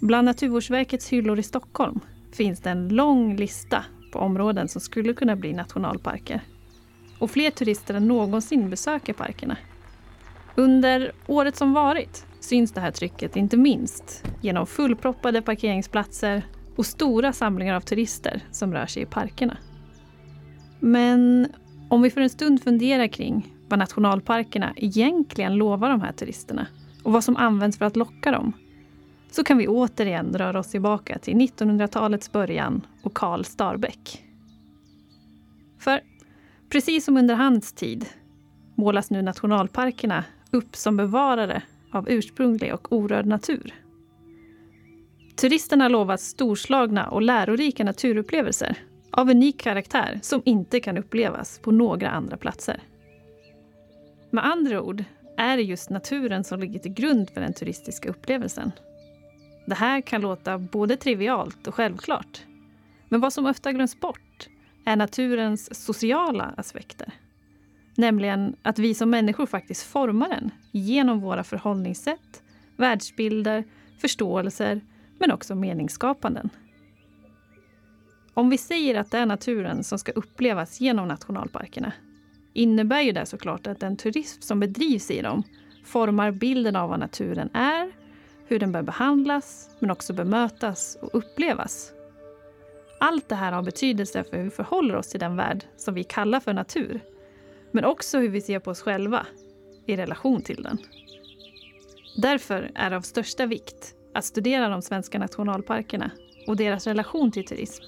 Bland 0.00 0.24
Naturvårdsverkets 0.24 1.08
hyllor 1.08 1.38
i 1.38 1.42
Stockholm 1.42 2.00
finns 2.32 2.60
det 2.60 2.70
en 2.70 2.88
lång 2.88 3.36
lista 3.36 3.84
på 4.12 4.18
områden 4.18 4.68
som 4.68 4.80
skulle 4.80 5.14
kunna 5.14 5.36
bli 5.36 5.52
nationalparker. 5.52 6.40
Och 7.18 7.30
fler 7.30 7.50
turister 7.50 7.94
än 7.94 8.08
någonsin 8.08 8.70
besöker 8.70 9.12
parkerna. 9.12 9.56
Under 10.54 11.12
året 11.26 11.56
som 11.56 11.72
varit 11.72 12.26
syns 12.40 12.72
det 12.72 12.80
här 12.80 12.90
trycket 12.90 13.36
inte 13.36 13.56
minst 13.56 14.24
genom 14.40 14.66
fullproppade 14.66 15.42
parkeringsplatser 15.42 16.46
och 16.76 16.86
stora 16.86 17.32
samlingar 17.32 17.74
av 17.74 17.80
turister 17.80 18.44
som 18.50 18.72
rör 18.72 18.86
sig 18.86 19.02
i 19.02 19.06
parkerna. 19.06 19.56
Men 20.80 21.48
om 21.88 22.02
vi 22.02 22.10
för 22.10 22.20
en 22.20 22.30
stund 22.30 22.62
funderar 22.62 23.06
kring 23.06 23.55
vad 23.68 23.78
nationalparkerna 23.78 24.72
egentligen 24.76 25.54
lovar 25.54 25.90
de 25.90 26.00
här 26.00 26.12
turisterna 26.12 26.66
och 27.02 27.12
vad 27.12 27.24
som 27.24 27.36
används 27.36 27.78
för 27.78 27.84
att 27.84 27.96
locka 27.96 28.30
dem 28.30 28.52
så 29.30 29.44
kan 29.44 29.58
vi 29.58 29.68
återigen 29.68 30.34
röra 30.34 30.58
oss 30.58 30.70
tillbaka 30.70 31.18
till 31.18 31.34
1900-talets 31.34 32.32
början 32.32 32.86
och 33.02 33.14
Karl 33.14 33.44
Starbäck. 33.44 34.24
För 35.78 36.00
precis 36.68 37.04
som 37.04 37.16
under 37.16 37.34
hans 37.34 37.72
tid 37.72 38.06
målas 38.74 39.10
nu 39.10 39.22
nationalparkerna 39.22 40.24
upp 40.50 40.76
som 40.76 40.96
bevarare 40.96 41.62
av 41.92 42.10
ursprunglig 42.10 42.74
och 42.74 42.92
orörd 42.92 43.26
natur. 43.26 43.74
Turisterna 45.36 45.88
lovas 45.88 46.22
storslagna 46.22 47.08
och 47.08 47.22
lärorika 47.22 47.84
naturupplevelser 47.84 48.78
av 49.10 49.30
unik 49.30 49.60
karaktär 49.60 50.18
som 50.22 50.42
inte 50.44 50.80
kan 50.80 50.98
upplevas 50.98 51.58
på 51.58 51.70
några 51.70 52.10
andra 52.10 52.36
platser. 52.36 52.82
Med 54.30 54.46
andra 54.46 54.82
ord 54.82 55.04
är 55.36 55.56
det 55.56 55.62
just 55.62 55.90
naturen 55.90 56.44
som 56.44 56.60
ligger 56.60 56.78
till 56.78 56.92
grund 56.92 57.30
för 57.30 57.40
den 57.40 57.52
turistiska 57.52 58.08
upplevelsen. 58.08 58.72
Det 59.66 59.74
här 59.74 60.00
kan 60.00 60.20
låta 60.20 60.58
både 60.58 60.96
trivialt 60.96 61.66
och 61.66 61.74
självklart. 61.74 62.42
Men 63.08 63.20
vad 63.20 63.32
som 63.32 63.46
ofta 63.46 63.72
glöms 63.72 64.00
bort 64.00 64.48
är 64.84 64.96
naturens 64.96 65.84
sociala 65.84 66.54
aspekter. 66.56 67.12
Nämligen 67.96 68.56
att 68.62 68.78
vi 68.78 68.94
som 68.94 69.10
människor 69.10 69.46
faktiskt 69.46 69.82
formar 69.82 70.28
den 70.28 70.50
genom 70.72 71.20
våra 71.20 71.44
förhållningssätt, 71.44 72.42
världsbilder, 72.76 73.64
förståelser 73.98 74.80
men 75.18 75.32
också 75.32 75.54
meningsskapanden. 75.54 76.50
Om 78.34 78.50
vi 78.50 78.58
säger 78.58 78.94
att 78.94 79.10
det 79.10 79.18
är 79.18 79.26
naturen 79.26 79.84
som 79.84 79.98
ska 79.98 80.12
upplevas 80.12 80.80
genom 80.80 81.08
nationalparkerna 81.08 81.92
innebär 82.56 83.00
ju 83.00 83.12
det 83.12 83.26
såklart 83.26 83.66
att 83.66 83.80
den 83.80 83.96
turism 83.96 84.40
som 84.40 84.60
bedrivs 84.60 85.10
i 85.10 85.22
dem 85.22 85.42
formar 85.84 86.30
bilden 86.30 86.76
av 86.76 86.88
vad 86.90 86.98
naturen 86.98 87.50
är, 87.54 87.92
hur 88.46 88.58
den 88.58 88.72
bör 88.72 88.82
behandlas 88.82 89.70
men 89.78 89.90
också 89.90 90.12
bemötas 90.12 90.98
och 91.00 91.10
upplevas. 91.12 91.92
Allt 93.00 93.28
det 93.28 93.34
här 93.34 93.52
har 93.52 93.62
betydelse 93.62 94.24
för 94.24 94.36
hur 94.36 94.44
vi 94.44 94.50
förhåller 94.50 94.96
oss 94.96 95.08
till 95.08 95.20
den 95.20 95.36
värld 95.36 95.64
som 95.76 95.94
vi 95.94 96.04
kallar 96.04 96.40
för 96.40 96.52
natur 96.52 97.00
men 97.70 97.84
också 97.84 98.18
hur 98.18 98.28
vi 98.28 98.40
ser 98.40 98.58
på 98.58 98.70
oss 98.70 98.80
själva 98.80 99.26
i 99.86 99.96
relation 99.96 100.42
till 100.42 100.62
den. 100.62 100.78
Därför 102.16 102.70
är 102.74 102.90
det 102.90 102.96
av 102.96 103.00
största 103.00 103.46
vikt 103.46 103.94
att 104.14 104.24
studera 104.24 104.68
de 104.68 104.82
svenska 104.82 105.18
nationalparkerna 105.18 106.10
och 106.46 106.56
deras 106.56 106.86
relation 106.86 107.30
till 107.32 107.44
turism 107.44 107.84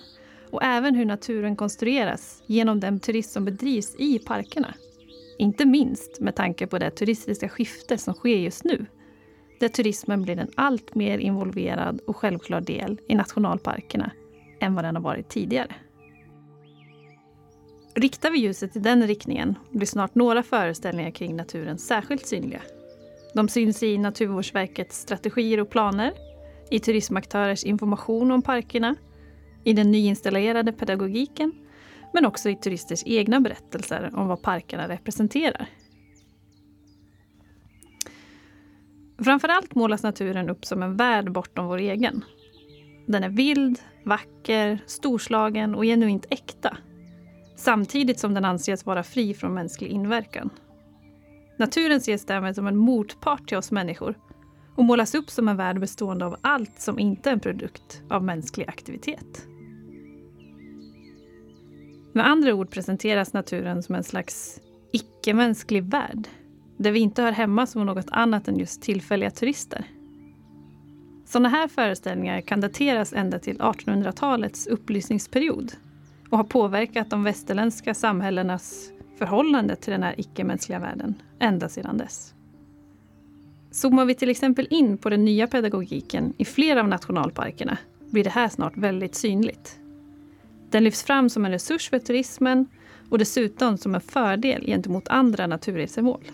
och 0.50 0.62
även 0.62 0.94
hur 0.94 1.04
naturen 1.04 1.56
konstrueras 1.56 2.42
genom 2.46 2.80
den 2.80 3.00
turism 3.00 3.32
som 3.32 3.44
bedrivs 3.44 3.94
i 3.98 4.18
parkerna. 4.18 4.74
Inte 5.38 5.66
minst 5.66 6.20
med 6.20 6.36
tanke 6.36 6.66
på 6.66 6.78
det 6.78 6.90
turistiska 6.90 7.48
skifte 7.48 7.98
som 7.98 8.14
sker 8.14 8.36
just 8.36 8.64
nu 8.64 8.86
där 9.60 9.68
turismen 9.68 10.22
blir 10.22 10.38
en 10.38 10.50
allt 10.54 10.94
mer 10.94 11.18
involverad 11.18 12.00
och 12.06 12.16
självklar 12.16 12.60
del 12.60 13.00
i 13.08 13.14
nationalparkerna 13.14 14.10
än 14.60 14.74
vad 14.74 14.84
den 14.84 14.96
har 14.96 15.02
varit 15.02 15.28
tidigare. 15.28 15.74
Riktar 17.94 18.30
vi 18.30 18.38
ljuset 18.38 18.76
i 18.76 18.78
den 18.78 19.06
riktningen 19.06 19.54
blir 19.70 19.86
snart 19.86 20.14
några 20.14 20.42
föreställningar 20.42 21.10
kring 21.10 21.36
naturen 21.36 21.78
särskilt 21.78 22.26
synliga. 22.26 22.62
De 23.34 23.48
syns 23.48 23.82
i 23.82 23.98
Naturvårdsverkets 23.98 25.00
strategier 25.00 25.60
och 25.60 25.70
planer, 25.70 26.12
i 26.70 26.80
turismaktörers 26.80 27.64
information 27.64 28.30
om 28.30 28.42
parkerna, 28.42 28.94
i 29.68 29.72
den 29.72 29.90
nyinstallerade 29.90 30.72
pedagogiken, 30.72 31.52
men 32.12 32.24
också 32.24 32.50
i 32.50 32.56
turisters 32.56 33.02
egna 33.06 33.40
berättelser 33.40 34.10
om 34.14 34.28
vad 34.28 34.42
parkerna 34.42 34.88
representerar. 34.88 35.68
Framförallt 39.18 39.74
målas 39.74 40.02
naturen 40.02 40.50
upp 40.50 40.64
som 40.64 40.82
en 40.82 40.96
värld 40.96 41.32
bortom 41.32 41.66
vår 41.66 41.78
egen. 41.78 42.24
Den 43.06 43.24
är 43.24 43.28
vild, 43.28 43.78
vacker, 44.04 44.78
storslagen 44.86 45.74
och 45.74 45.82
genuint 45.84 46.26
äkta. 46.30 46.76
Samtidigt 47.56 48.18
som 48.18 48.34
den 48.34 48.44
anses 48.44 48.86
vara 48.86 49.02
fri 49.02 49.34
från 49.34 49.54
mänsklig 49.54 49.88
inverkan. 49.88 50.50
Naturen 51.58 51.96
ses 51.96 52.26
därmed 52.26 52.54
som 52.54 52.66
en 52.66 52.76
motpart 52.76 53.48
till 53.48 53.58
oss 53.58 53.70
människor 53.70 54.14
och 54.76 54.84
målas 54.84 55.14
upp 55.14 55.30
som 55.30 55.48
en 55.48 55.56
värld 55.56 55.80
bestående 55.80 56.26
av 56.26 56.36
allt 56.40 56.80
som 56.80 56.98
inte 56.98 57.30
är 57.30 57.32
en 57.32 57.40
produkt 57.40 58.02
av 58.10 58.24
mänsklig 58.24 58.68
aktivitet. 58.68 59.48
Med 62.18 62.26
andra 62.26 62.54
ord 62.54 62.70
presenteras 62.70 63.32
naturen 63.32 63.82
som 63.82 63.94
en 63.94 64.04
slags 64.04 64.60
icke-mänsklig 64.92 65.84
värld 65.84 66.28
där 66.76 66.90
vi 66.90 66.98
inte 66.98 67.22
hör 67.22 67.32
hemma 67.32 67.66
som 67.66 67.86
något 67.86 68.10
annat 68.10 68.48
än 68.48 68.58
just 68.58 68.82
tillfälliga 68.82 69.30
turister. 69.30 69.84
Sådana 71.26 71.48
här 71.48 71.68
föreställningar 71.68 72.40
kan 72.40 72.60
dateras 72.60 73.12
ända 73.12 73.38
till 73.38 73.58
1800-talets 73.58 74.66
upplysningsperiod 74.66 75.72
och 76.30 76.36
har 76.36 76.44
påverkat 76.44 77.10
de 77.10 77.24
västerländska 77.24 77.94
samhällenas 77.94 78.90
förhållande 79.18 79.76
till 79.76 79.92
den 79.92 80.02
här 80.02 80.14
icke-mänskliga 80.20 80.78
världen 80.78 81.14
ända 81.38 81.68
sedan 81.68 81.98
dess. 81.98 82.34
Zoomar 83.70 84.04
vi 84.04 84.14
till 84.14 84.30
exempel 84.30 84.66
in 84.70 84.98
på 84.98 85.10
den 85.10 85.24
nya 85.24 85.46
pedagogiken 85.46 86.34
i 86.38 86.44
flera 86.44 86.80
av 86.80 86.88
nationalparkerna 86.88 87.78
blir 88.10 88.24
det 88.24 88.30
här 88.30 88.48
snart 88.48 88.76
väldigt 88.76 89.14
synligt. 89.14 89.80
Den 90.70 90.84
lyfts 90.84 91.02
fram 91.02 91.30
som 91.30 91.44
en 91.44 91.50
resurs 91.50 91.90
för 91.90 91.98
turismen 91.98 92.66
och 93.10 93.18
dessutom 93.18 93.78
som 93.78 93.94
en 93.94 94.00
fördel 94.00 94.66
gentemot 94.66 95.08
andra 95.08 95.46
naturresemål. 95.46 96.24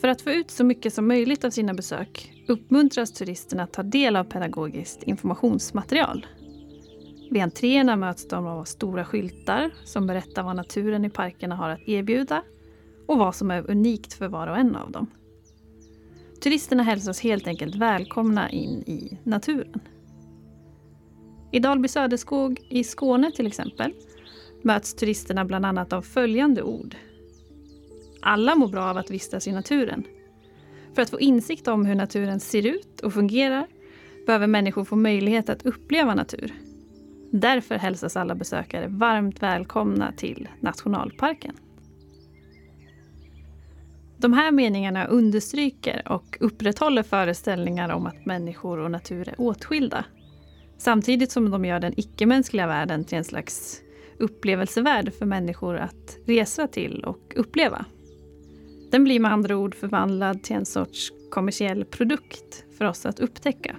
För 0.00 0.08
att 0.08 0.22
få 0.22 0.30
ut 0.30 0.50
så 0.50 0.64
mycket 0.64 0.94
som 0.94 1.08
möjligt 1.08 1.44
av 1.44 1.50
sina 1.50 1.74
besök 1.74 2.32
uppmuntras 2.48 3.12
turisterna 3.12 3.62
att 3.62 3.72
ta 3.72 3.82
del 3.82 4.16
av 4.16 4.24
pedagogiskt 4.24 5.02
informationsmaterial. 5.02 6.26
Vid 7.30 7.42
entréerna 7.42 7.96
möts 7.96 8.28
de 8.28 8.46
av 8.46 8.64
stora 8.64 9.04
skyltar 9.04 9.70
som 9.84 10.06
berättar 10.06 10.42
vad 10.42 10.56
naturen 10.56 11.04
i 11.04 11.10
parkerna 11.10 11.56
har 11.56 11.70
att 11.70 11.88
erbjuda 11.88 12.42
och 13.06 13.18
vad 13.18 13.34
som 13.34 13.50
är 13.50 13.70
unikt 13.70 14.12
för 14.12 14.28
var 14.28 14.46
och 14.46 14.58
en 14.58 14.76
av 14.76 14.90
dem. 14.90 15.06
Turisterna 16.42 16.82
hälsas 16.82 17.20
helt 17.20 17.46
enkelt 17.46 17.74
välkomna 17.74 18.50
in 18.50 18.82
i 18.86 19.18
naturen. 19.24 19.80
I 21.52 21.58
Dalby 21.58 21.88
Söderskog 21.88 22.60
i 22.68 22.84
Skåne 22.84 23.30
till 23.30 23.46
exempel 23.46 23.92
möts 24.62 24.94
turisterna 24.94 25.44
bland 25.44 25.66
annat 25.66 25.92
av 25.92 26.02
följande 26.02 26.62
ord 26.62 26.96
alla 28.22 28.54
mår 28.54 28.68
bra 28.68 28.84
av 28.84 28.96
att 28.96 29.10
vistas 29.10 29.48
i 29.48 29.52
naturen. 29.52 30.04
För 30.94 31.02
att 31.02 31.10
få 31.10 31.20
insikt 31.20 31.68
om 31.68 31.86
hur 31.86 31.94
naturen 31.94 32.40
ser 32.40 32.66
ut 32.66 33.00
och 33.00 33.12
fungerar 33.12 33.66
behöver 34.26 34.46
människor 34.46 34.84
få 34.84 34.96
möjlighet 34.96 35.48
att 35.48 35.66
uppleva 35.66 36.14
natur. 36.14 36.54
Därför 37.30 37.74
hälsas 37.74 38.16
alla 38.16 38.34
besökare 38.34 38.86
varmt 38.88 39.42
välkomna 39.42 40.12
till 40.12 40.48
nationalparken. 40.60 41.56
De 44.16 44.32
här 44.32 44.52
meningarna 44.52 45.06
understryker 45.06 46.12
och 46.12 46.36
upprätthåller 46.40 47.02
föreställningar 47.02 47.88
om 47.88 48.06
att 48.06 48.26
människor 48.26 48.78
och 48.78 48.90
natur 48.90 49.28
är 49.28 49.34
åtskilda. 49.40 50.04
Samtidigt 50.82 51.30
som 51.30 51.50
de 51.50 51.64
gör 51.64 51.80
den 51.80 51.94
icke-mänskliga 51.96 52.66
världen 52.66 53.04
till 53.04 53.18
en 53.18 53.24
slags 53.24 53.82
upplevelsevärld 54.18 55.12
för 55.14 55.26
människor 55.26 55.76
att 55.76 56.18
resa 56.26 56.66
till 56.66 57.04
och 57.04 57.32
uppleva. 57.36 57.84
Den 58.90 59.04
blir 59.04 59.20
med 59.20 59.32
andra 59.32 59.56
ord 59.56 59.74
förvandlad 59.74 60.42
till 60.42 60.56
en 60.56 60.66
sorts 60.66 61.12
kommersiell 61.30 61.84
produkt 61.84 62.64
för 62.78 62.84
oss 62.84 63.06
att 63.06 63.20
upptäcka. 63.20 63.76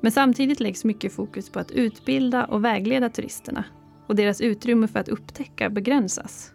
Men 0.00 0.12
samtidigt 0.12 0.60
läggs 0.60 0.84
mycket 0.84 1.12
fokus 1.12 1.50
på 1.50 1.58
att 1.58 1.70
utbilda 1.70 2.44
och 2.44 2.64
vägleda 2.64 3.08
turisterna 3.08 3.64
och 4.06 4.16
deras 4.16 4.40
utrymme 4.40 4.88
för 4.88 4.98
att 4.98 5.08
upptäcka 5.08 5.70
begränsas. 5.70 6.52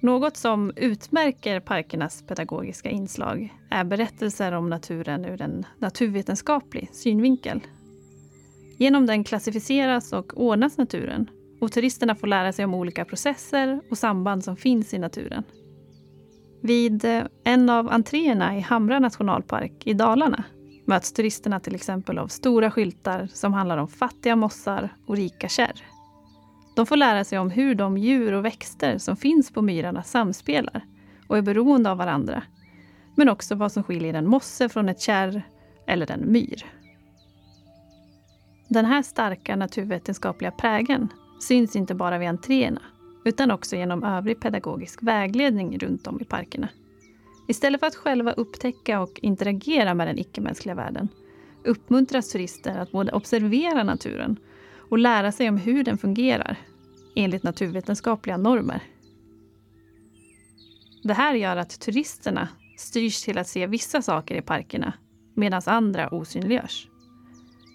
Något 0.00 0.36
som 0.36 0.72
utmärker 0.76 1.60
parkernas 1.60 2.22
pedagogiska 2.26 2.90
inslag 2.90 3.54
är 3.70 3.84
berättelser 3.84 4.52
om 4.52 4.70
naturen 4.70 5.24
ur 5.24 5.42
en 5.42 5.66
naturvetenskaplig 5.78 6.88
synvinkel. 6.92 7.60
Genom 8.78 9.06
den 9.06 9.24
klassificeras 9.24 10.12
och 10.12 10.40
ordnas 10.40 10.78
naturen 10.78 11.30
och 11.60 11.72
turisterna 11.72 12.14
får 12.14 12.26
lära 12.26 12.52
sig 12.52 12.64
om 12.64 12.74
olika 12.74 13.04
processer 13.04 13.80
och 13.90 13.98
samband 13.98 14.44
som 14.44 14.56
finns 14.56 14.94
i 14.94 14.98
naturen. 14.98 15.42
Vid 16.62 17.04
eh, 17.04 17.22
en 17.44 17.70
av 17.70 17.88
entréerna 17.88 18.56
i 18.56 18.60
Hamra 18.60 18.98
nationalpark 18.98 19.86
i 19.86 19.92
Dalarna 19.92 20.44
möts 20.86 21.12
turisterna 21.12 21.60
till 21.60 21.74
exempel 21.74 22.18
av 22.18 22.26
stora 22.26 22.70
skyltar 22.70 23.28
som 23.32 23.52
handlar 23.52 23.78
om 23.78 23.88
fattiga 23.88 24.36
mossar 24.36 24.94
och 25.06 25.16
rika 25.16 25.48
kärr. 25.48 25.84
De 26.76 26.86
får 26.86 26.96
lära 26.96 27.24
sig 27.24 27.38
om 27.38 27.50
hur 27.50 27.74
de 27.74 27.98
djur 27.98 28.32
och 28.32 28.44
växter 28.44 28.98
som 28.98 29.16
finns 29.16 29.52
på 29.52 29.62
myrarna 29.62 30.02
samspelar 30.02 30.84
och 31.28 31.38
är 31.38 31.42
beroende 31.42 31.90
av 31.90 31.98
varandra. 31.98 32.42
Men 33.14 33.28
också 33.28 33.54
vad 33.54 33.72
som 33.72 33.82
skiljer 33.82 34.14
en 34.14 34.28
mosse 34.28 34.68
från 34.68 34.88
ett 34.88 35.00
kärr 35.00 35.42
eller 35.86 36.10
en 36.10 36.32
myr. 36.32 36.77
Den 38.68 38.84
här 38.84 39.02
starka 39.02 39.56
naturvetenskapliga 39.56 40.50
prägen 40.50 41.08
syns 41.40 41.76
inte 41.76 41.94
bara 41.94 42.18
vid 42.18 42.28
entréerna 42.28 42.82
utan 43.24 43.50
också 43.50 43.76
genom 43.76 44.04
övrig 44.04 44.40
pedagogisk 44.40 45.02
vägledning 45.02 45.78
runt 45.78 46.06
om 46.06 46.20
i 46.20 46.24
parkerna. 46.24 46.68
Istället 47.48 47.80
för 47.80 47.86
att 47.86 47.96
själva 47.96 48.32
upptäcka 48.32 49.00
och 49.00 49.20
interagera 49.22 49.94
med 49.94 50.06
den 50.06 50.18
icke-mänskliga 50.18 50.74
världen 50.74 51.08
uppmuntras 51.64 52.28
turister 52.28 52.78
att 52.78 52.92
både 52.92 53.12
observera 53.12 53.84
naturen 53.84 54.36
och 54.90 54.98
lära 54.98 55.32
sig 55.32 55.48
om 55.48 55.56
hur 55.56 55.84
den 55.84 55.98
fungerar 55.98 56.56
enligt 57.16 57.42
naturvetenskapliga 57.42 58.36
normer. 58.36 58.82
Det 61.02 61.14
här 61.14 61.34
gör 61.34 61.56
att 61.56 61.80
turisterna 61.80 62.48
styrs 62.78 63.22
till 63.22 63.38
att 63.38 63.48
se 63.48 63.66
vissa 63.66 64.02
saker 64.02 64.34
i 64.34 64.42
parkerna 64.42 64.92
medan 65.34 65.62
andra 65.66 66.08
osynliggörs. 66.08 66.88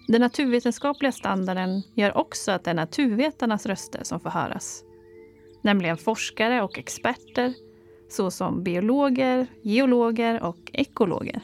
Den 0.06 0.20
naturvetenskapliga 0.20 1.12
standarden 1.12 1.82
gör 1.94 2.16
också 2.16 2.52
att 2.52 2.64
det 2.64 2.70
är 2.70 2.74
naturvetarnas 2.74 3.66
röster 3.66 4.00
som 4.04 4.20
får 4.20 4.30
höras 4.30 4.84
nämligen 5.64 5.96
forskare 5.96 6.62
och 6.62 6.78
experter 6.78 7.54
såsom 8.08 8.62
biologer, 8.62 9.46
geologer 9.62 10.42
och 10.42 10.70
ekologer. 10.72 11.40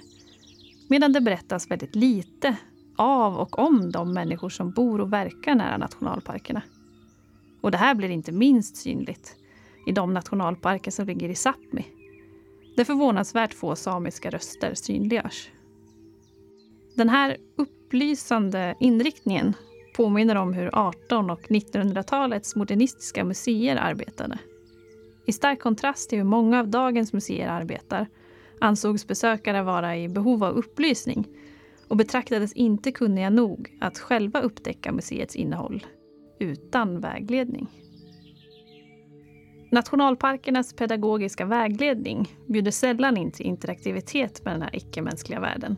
Medan 0.88 1.12
det 1.12 1.20
berättas 1.20 1.70
väldigt 1.70 1.94
lite 1.94 2.56
av 2.96 3.36
och 3.36 3.58
om 3.58 3.90
de 3.90 4.12
människor 4.12 4.48
som 4.48 4.70
bor 4.70 5.00
och 5.00 5.12
verkar 5.12 5.54
nära 5.54 5.76
nationalparkerna. 5.76 6.62
Och 7.60 7.70
det 7.70 7.78
här 7.78 7.94
blir 7.94 8.08
inte 8.08 8.32
minst 8.32 8.76
synligt 8.76 9.36
i 9.86 9.92
de 9.92 10.14
nationalparker 10.14 10.90
som 10.90 11.06
ligger 11.06 11.28
i 11.28 11.34
Sápmi, 11.34 11.84
där 12.76 12.84
förvånansvärt 12.84 13.54
få 13.54 13.76
samiska 13.76 14.30
röster 14.30 14.74
synliggörs. 14.74 15.50
Den 16.96 17.08
här 17.08 17.36
upplysande 17.90 18.74
inriktningen 18.80 19.54
påminner 19.96 20.36
om 20.36 20.52
hur 20.52 20.66
1800 20.66 21.34
och 21.34 21.42
1900-talets 21.42 22.56
modernistiska 22.56 23.24
museer 23.24 23.76
arbetade. 23.76 24.38
I 25.26 25.32
stark 25.32 25.60
kontrast 25.60 26.08
till 26.08 26.18
hur 26.18 26.24
många 26.24 26.60
av 26.60 26.68
dagens 26.68 27.12
museer 27.12 27.48
arbetar 27.48 28.06
ansågs 28.60 29.06
besökare 29.06 29.62
vara 29.62 29.96
i 29.96 30.08
behov 30.08 30.44
av 30.44 30.54
upplysning 30.54 31.28
och 31.88 31.96
betraktades 31.96 32.52
inte 32.52 32.92
kunniga 32.92 33.30
nog 33.30 33.78
att 33.80 33.98
själva 33.98 34.40
upptäcka 34.40 34.92
museets 34.92 35.36
innehåll 35.36 35.86
utan 36.40 37.00
vägledning. 37.00 37.66
Nationalparkernas 39.70 40.72
pedagogiska 40.72 41.44
vägledning 41.44 42.36
bjuder 42.46 42.70
sällan 42.70 43.16
in 43.16 43.32
till 43.32 43.46
interaktivitet 43.46 44.44
med 44.44 44.54
den 44.54 44.62
här 44.62 44.76
icke-mänskliga 44.76 45.40
världen 45.40 45.76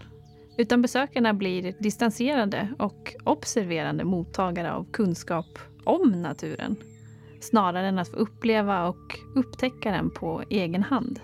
utan 0.57 0.83
besökarna 0.83 1.35
blir 1.35 1.75
distanserade 1.79 2.69
och 2.79 3.15
observerande 3.25 4.05
mottagare 4.05 4.73
av 4.73 4.87
kunskap 4.93 5.59
om 5.85 6.23
naturen. 6.23 6.77
Snarare 7.41 7.87
än 7.87 7.99
att 7.99 8.09
få 8.09 8.17
uppleva 8.17 8.89
och 8.89 9.19
upptäcka 9.35 9.91
den 9.91 10.11
på 10.11 10.43
egen 10.51 10.83
hand. 10.83 11.21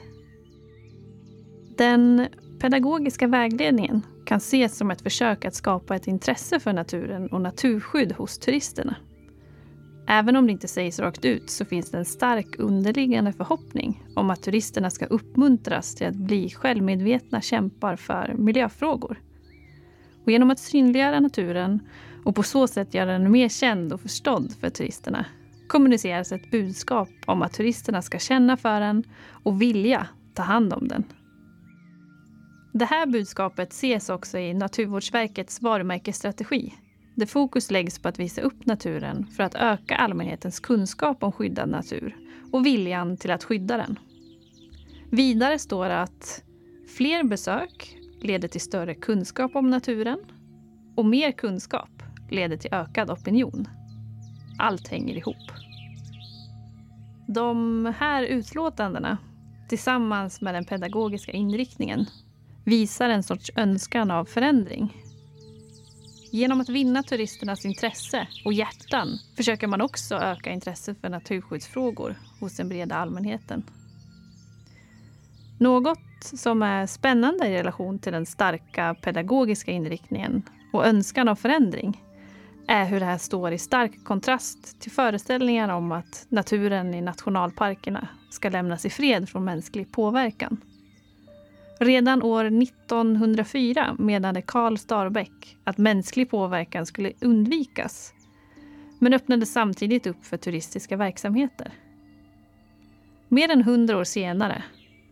Den 1.76 2.26
pedagogiska 2.60 3.26
vägledningen 3.26 4.02
kan 4.26 4.38
ses 4.38 4.76
som 4.76 4.90
ett 4.90 5.02
försök 5.02 5.44
att 5.44 5.54
skapa 5.54 5.96
ett 5.96 6.06
intresse 6.06 6.60
för 6.60 6.72
naturen 6.72 7.26
och 7.26 7.40
naturskydd 7.40 8.12
hos 8.12 8.38
turisterna. 8.38 8.96
Även 10.10 10.36
om 10.36 10.46
det 10.46 10.52
inte 10.52 10.68
sägs 10.68 10.98
rakt 10.98 11.24
ut 11.24 11.50
så 11.50 11.64
finns 11.64 11.90
det 11.90 11.98
en 11.98 12.04
stark 12.04 12.58
underliggande 12.58 13.32
förhoppning 13.32 14.04
om 14.14 14.30
att 14.30 14.42
turisterna 14.42 14.90
ska 14.90 15.06
uppmuntras 15.06 15.94
till 15.94 16.06
att 16.06 16.14
bli 16.16 16.50
självmedvetna 16.50 17.40
kämpar 17.40 17.96
för 17.96 18.34
miljöfrågor. 18.38 19.20
Och 20.24 20.30
genom 20.30 20.50
att 20.50 20.58
synliggöra 20.58 21.20
naturen 21.20 21.80
och 22.24 22.34
på 22.34 22.42
så 22.42 22.66
sätt 22.66 22.94
göra 22.94 23.12
den 23.12 23.30
mer 23.30 23.48
känd 23.48 23.92
och 23.92 24.00
förstådd 24.00 24.52
för 24.60 24.70
turisterna 24.70 25.26
kommuniceras 25.68 26.32
ett 26.32 26.50
budskap 26.50 27.08
om 27.26 27.42
att 27.42 27.52
turisterna 27.52 28.02
ska 28.02 28.18
känna 28.18 28.56
för 28.56 28.80
den 28.80 29.04
och 29.42 29.62
vilja 29.62 30.06
ta 30.34 30.42
hand 30.42 30.72
om 30.72 30.88
den. 30.88 31.04
Det 32.72 32.84
här 32.84 33.06
budskapet 33.06 33.72
ses 33.72 34.08
också 34.08 34.38
i 34.38 34.54
Naturvårdsverkets 34.54 35.62
varumärkesstrategi 35.62 36.74
där 37.18 37.26
fokus 37.26 37.70
läggs 37.70 37.98
på 37.98 38.08
att 38.08 38.18
visa 38.18 38.40
upp 38.40 38.66
naturen 38.66 39.26
för 39.26 39.42
att 39.42 39.54
öka 39.54 39.96
allmänhetens 39.96 40.60
kunskap 40.60 41.22
om 41.22 41.32
skyddad 41.32 41.68
natur 41.68 42.16
och 42.52 42.66
viljan 42.66 43.16
till 43.16 43.30
att 43.30 43.44
skydda 43.44 43.76
den. 43.76 43.98
Vidare 45.10 45.58
står 45.58 45.88
det 45.88 46.00
att 46.00 46.42
fler 46.96 47.24
besök 47.24 47.98
leder 48.20 48.48
till 48.48 48.60
större 48.60 48.94
kunskap 48.94 49.56
om 49.56 49.70
naturen 49.70 50.18
och 50.96 51.04
mer 51.06 51.32
kunskap 51.32 52.02
leder 52.30 52.56
till 52.56 52.74
ökad 52.74 53.10
opinion. 53.10 53.68
Allt 54.58 54.88
hänger 54.88 55.16
ihop. 55.16 55.52
De 57.26 57.94
här 57.98 58.22
utlåtandena 58.22 59.18
tillsammans 59.68 60.40
med 60.40 60.54
den 60.54 60.64
pedagogiska 60.64 61.32
inriktningen 61.32 62.06
visar 62.64 63.08
en 63.08 63.22
sorts 63.22 63.50
önskan 63.56 64.10
av 64.10 64.24
förändring. 64.24 65.07
Genom 66.30 66.60
att 66.60 66.68
vinna 66.68 67.02
turisternas 67.02 67.64
intresse 67.64 68.28
och 68.44 68.52
hjärtan 68.52 69.08
försöker 69.36 69.66
man 69.66 69.80
också 69.80 70.14
öka 70.14 70.50
intresset 70.50 71.00
för 71.00 71.08
naturskyddsfrågor 71.08 72.14
hos 72.40 72.56
den 72.56 72.68
breda 72.68 72.94
allmänheten. 72.94 73.62
Något 75.58 75.98
som 76.20 76.62
är 76.62 76.86
spännande 76.86 77.46
i 77.46 77.58
relation 77.58 77.98
till 77.98 78.12
den 78.12 78.26
starka 78.26 78.94
pedagogiska 79.02 79.70
inriktningen 79.70 80.42
och 80.72 80.86
önskan 80.86 81.28
om 81.28 81.36
förändring 81.36 82.02
är 82.66 82.84
hur 82.84 83.00
det 83.00 83.06
här 83.06 83.18
står 83.18 83.52
i 83.52 83.58
stark 83.58 84.04
kontrast 84.04 84.80
till 84.80 84.92
föreställningar 84.92 85.68
om 85.68 85.92
att 85.92 86.26
naturen 86.28 86.94
i 86.94 87.00
nationalparkerna 87.00 88.08
ska 88.30 88.48
lämnas 88.48 88.86
i 88.86 88.90
fred 88.90 89.28
från 89.28 89.44
mänsklig 89.44 89.92
påverkan. 89.92 90.60
Redan 91.80 92.22
år 92.22 92.44
1904 92.44 93.96
menade 93.98 94.42
Karl 94.42 94.76
Starbeck 94.76 95.56
att 95.64 95.78
mänsklig 95.78 96.30
påverkan 96.30 96.86
skulle 96.86 97.12
undvikas 97.20 98.12
men 98.98 99.14
öppnade 99.14 99.46
samtidigt 99.46 100.06
upp 100.06 100.24
för 100.24 100.36
turistiska 100.36 100.96
verksamheter. 100.96 101.72
Mer 103.28 103.50
än 103.50 103.62
hundra 103.62 103.98
år 103.98 104.04
senare 104.04 104.62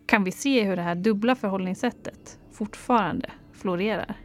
kan 0.05 0.23
vi 0.23 0.31
se 0.31 0.63
hur 0.63 0.75
det 0.75 0.81
här 0.81 0.95
dubbla 0.95 1.35
förhållningssättet 1.35 2.39
fortfarande 2.51 3.31
florerar. 3.53 4.15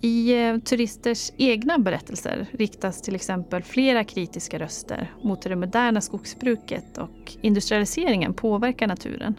I 0.00 0.42
eh, 0.42 0.58
turisters 0.58 1.32
egna 1.36 1.78
berättelser 1.78 2.46
riktas 2.52 3.02
till 3.02 3.14
exempel 3.14 3.62
flera 3.62 4.04
kritiska 4.04 4.58
röster 4.58 5.12
mot 5.22 5.44
hur 5.44 5.50
det 5.50 5.56
moderna 5.56 6.00
skogsbruket 6.00 6.98
och 6.98 7.32
industrialiseringen 7.42 8.34
påverkar 8.34 8.86
naturen. 8.86 9.34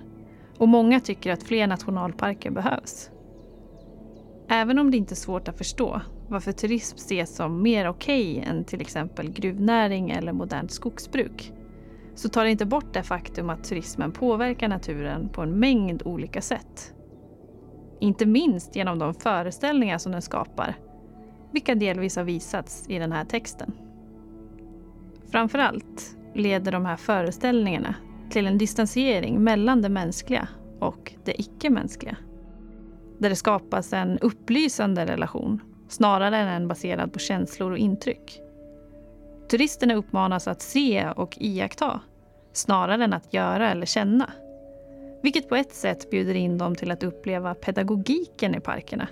Och 0.57 0.67
många 0.67 0.99
tycker 0.99 1.31
att 1.31 1.43
fler 1.43 1.67
nationalparker 1.67 2.51
behövs. 2.51 3.09
Även 4.47 4.79
om 4.79 4.91
det 4.91 4.97
inte 4.97 5.13
är 5.13 5.15
svårt 5.15 5.47
att 5.47 5.57
förstå 5.57 6.01
varför 6.27 6.51
turism 6.51 6.95
ses 6.95 7.35
som 7.35 7.61
mer 7.61 7.89
okej 7.89 8.37
okay 8.37 8.49
än 8.49 8.65
till 8.65 8.81
exempel 8.81 9.31
gruvnäring 9.31 10.09
eller 10.09 10.33
modernt 10.33 10.71
skogsbruk 10.71 11.53
så 12.15 12.29
tar 12.29 12.43
det 12.43 12.51
inte 12.51 12.65
bort 12.65 12.93
det 12.93 13.03
faktum 13.03 13.49
att 13.49 13.63
turismen 13.63 14.11
påverkar 14.11 14.67
naturen 14.67 15.29
på 15.29 15.41
en 15.41 15.59
mängd 15.59 16.01
olika 16.05 16.41
sätt. 16.41 16.93
Inte 17.99 18.25
minst 18.25 18.75
genom 18.75 18.99
de 18.99 19.13
föreställningar 19.13 19.97
som 19.97 20.11
den 20.11 20.21
skapar, 20.21 20.75
vilka 21.51 21.75
delvis 21.75 22.15
har 22.15 22.23
visats 22.23 22.85
i 22.89 22.99
den 22.99 23.11
här 23.11 23.25
texten. 23.25 23.73
Framförallt 25.31 26.17
leder 26.33 26.71
de 26.71 26.85
här 26.85 26.95
föreställningarna 26.95 27.95
till 28.29 28.47
en 28.47 28.57
distansering 28.57 29.43
mellan 29.43 29.81
det 29.81 29.89
mänskliga 29.89 30.47
och 30.79 31.13
det 31.23 31.41
icke-mänskliga. 31.41 32.17
Där 33.17 33.29
det 33.29 33.36
skapas 33.36 33.93
en 33.93 34.19
upplysande 34.19 35.05
relation 35.05 35.62
snarare 35.88 36.38
än 36.38 36.47
en 36.47 36.67
baserad 36.67 37.13
på 37.13 37.19
känslor 37.19 37.71
och 37.71 37.77
intryck. 37.77 38.39
Turisterna 39.49 39.95
uppmanas 39.95 40.47
att 40.47 40.62
se 40.62 41.09
och 41.09 41.38
iaktta 41.39 41.99
snarare 42.53 43.03
än 43.03 43.13
att 43.13 43.33
göra 43.33 43.71
eller 43.71 43.86
känna. 43.86 44.31
Vilket 45.23 45.49
på 45.49 45.55
ett 45.55 45.73
sätt 45.73 46.09
bjuder 46.09 46.33
in 46.33 46.57
dem 46.57 46.75
till 46.75 46.91
att 46.91 47.03
uppleva 47.03 47.55
pedagogiken 47.55 48.55
i 48.55 48.59
parkerna 48.59 49.07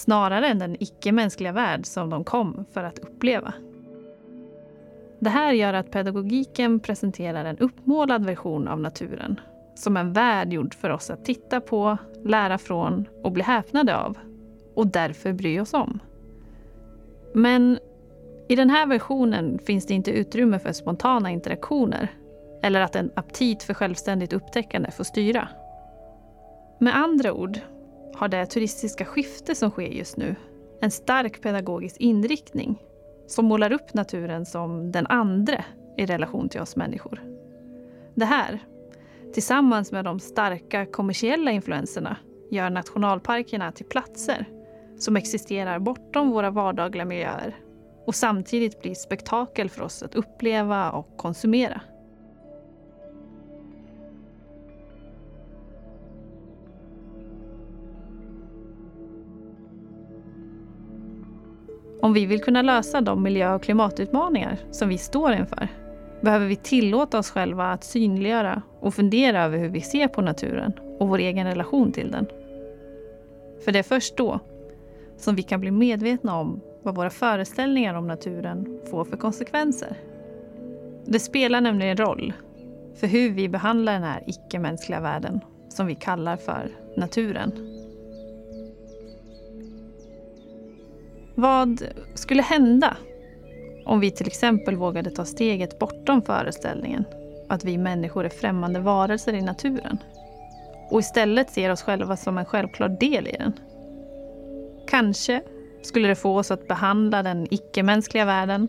snarare 0.00 0.48
än 0.48 0.58
den 0.58 0.76
icke-mänskliga 0.82 1.52
värld 1.52 1.86
som 1.86 2.10
de 2.10 2.24
kom 2.24 2.64
för 2.72 2.84
att 2.84 2.98
uppleva. 2.98 3.52
Det 5.20 5.30
här 5.30 5.52
gör 5.52 5.74
att 5.74 5.90
pedagogiken 5.90 6.80
presenterar 6.80 7.44
en 7.44 7.58
uppmålad 7.58 8.24
version 8.24 8.68
av 8.68 8.80
naturen 8.80 9.40
som 9.74 9.96
en 9.96 10.12
värld 10.12 10.52
gjord 10.52 10.74
för 10.74 10.90
oss 10.90 11.10
att 11.10 11.24
titta 11.24 11.60
på, 11.60 11.96
lära 12.24 12.58
från 12.58 13.08
och 13.22 13.32
bli 13.32 13.42
häpnade 13.42 13.96
av 13.96 14.18
och 14.74 14.86
därför 14.86 15.32
bry 15.32 15.60
oss 15.60 15.74
om. 15.74 16.00
Men 17.34 17.78
i 18.48 18.56
den 18.56 18.70
här 18.70 18.86
versionen 18.86 19.58
finns 19.58 19.86
det 19.86 19.94
inte 19.94 20.10
utrymme 20.10 20.58
för 20.58 20.72
spontana 20.72 21.30
interaktioner 21.30 22.08
eller 22.62 22.80
att 22.80 22.96
en 22.96 23.10
aptit 23.16 23.62
för 23.62 23.74
självständigt 23.74 24.32
upptäckande 24.32 24.90
får 24.90 25.04
styra. 25.04 25.48
Med 26.78 26.96
andra 26.96 27.32
ord 27.32 27.58
har 28.14 28.28
det 28.28 28.46
turistiska 28.46 29.04
skifte 29.04 29.54
som 29.54 29.70
sker 29.70 29.82
just 29.88 30.16
nu 30.16 30.34
en 30.80 30.90
stark 30.90 31.42
pedagogisk 31.42 31.96
inriktning 31.96 32.82
som 33.30 33.44
målar 33.44 33.72
upp 33.72 33.94
naturen 33.94 34.46
som 34.46 34.92
den 34.92 35.06
andre 35.06 35.64
i 35.96 36.06
relation 36.06 36.48
till 36.48 36.60
oss 36.60 36.76
människor. 36.76 37.22
Det 38.14 38.24
här, 38.24 38.58
tillsammans 39.32 39.92
med 39.92 40.04
de 40.04 40.20
starka 40.20 40.86
kommersiella 40.86 41.50
influenserna, 41.50 42.16
gör 42.50 42.70
nationalparkerna 42.70 43.72
till 43.72 43.86
platser 43.86 44.48
som 44.98 45.16
existerar 45.16 45.78
bortom 45.78 46.30
våra 46.30 46.50
vardagliga 46.50 47.04
miljöer 47.04 47.56
och 48.06 48.14
samtidigt 48.14 48.82
blir 48.82 48.94
spektakel 48.94 49.70
för 49.70 49.82
oss 49.82 50.02
att 50.02 50.14
uppleva 50.14 50.90
och 50.90 51.16
konsumera. 51.16 51.80
Om 62.02 62.12
vi 62.12 62.26
vill 62.26 62.42
kunna 62.42 62.62
lösa 62.62 63.00
de 63.00 63.22
miljö 63.22 63.54
och 63.54 63.62
klimatutmaningar 63.62 64.58
som 64.70 64.88
vi 64.88 64.98
står 64.98 65.32
inför 65.32 65.68
behöver 66.20 66.46
vi 66.46 66.56
tillåta 66.56 67.18
oss 67.18 67.30
själva 67.30 67.72
att 67.72 67.84
synliggöra 67.84 68.62
och 68.80 68.94
fundera 68.94 69.44
över 69.44 69.58
hur 69.58 69.68
vi 69.68 69.80
ser 69.80 70.08
på 70.08 70.20
naturen 70.22 70.72
och 70.98 71.08
vår 71.08 71.18
egen 71.18 71.46
relation 71.46 71.92
till 71.92 72.10
den. 72.10 72.26
För 73.64 73.72
det 73.72 73.78
är 73.78 73.82
först 73.82 74.16
då 74.16 74.40
som 75.16 75.36
vi 75.36 75.42
kan 75.42 75.60
bli 75.60 75.70
medvetna 75.70 76.38
om 76.38 76.60
vad 76.82 76.94
våra 76.94 77.10
föreställningar 77.10 77.94
om 77.94 78.06
naturen 78.06 78.80
får 78.90 79.04
för 79.04 79.16
konsekvenser. 79.16 79.96
Det 81.04 81.20
spelar 81.20 81.60
nämligen 81.60 81.96
roll 81.96 82.32
för 82.94 83.06
hur 83.06 83.30
vi 83.30 83.48
behandlar 83.48 83.92
den 83.92 84.02
här 84.02 84.22
icke-mänskliga 84.26 85.00
världen 85.00 85.40
som 85.68 85.86
vi 85.86 85.94
kallar 85.94 86.36
för 86.36 86.70
naturen. 86.96 87.52
Vad 91.34 91.82
skulle 92.14 92.42
hända 92.42 92.96
om 93.84 94.00
vi 94.00 94.10
till 94.10 94.26
exempel 94.26 94.76
vågade 94.76 95.10
ta 95.10 95.24
steget 95.24 95.78
bortom 95.78 96.22
föreställningen 96.22 97.04
att 97.48 97.64
vi 97.64 97.78
människor 97.78 98.24
är 98.24 98.28
främmande 98.28 98.80
varelser 98.80 99.32
i 99.32 99.42
naturen 99.42 99.98
och 100.90 101.00
istället 101.00 101.50
ser 101.50 101.70
oss 101.70 101.82
själva 101.82 102.16
som 102.16 102.38
en 102.38 102.44
självklar 102.44 102.88
del 102.88 103.28
i 103.28 103.36
den? 103.38 103.52
Kanske 104.88 105.42
skulle 105.82 106.08
det 106.08 106.14
få 106.14 106.38
oss 106.38 106.50
att 106.50 106.68
behandla 106.68 107.22
den 107.22 107.46
icke-mänskliga 107.50 108.24
världen 108.24 108.68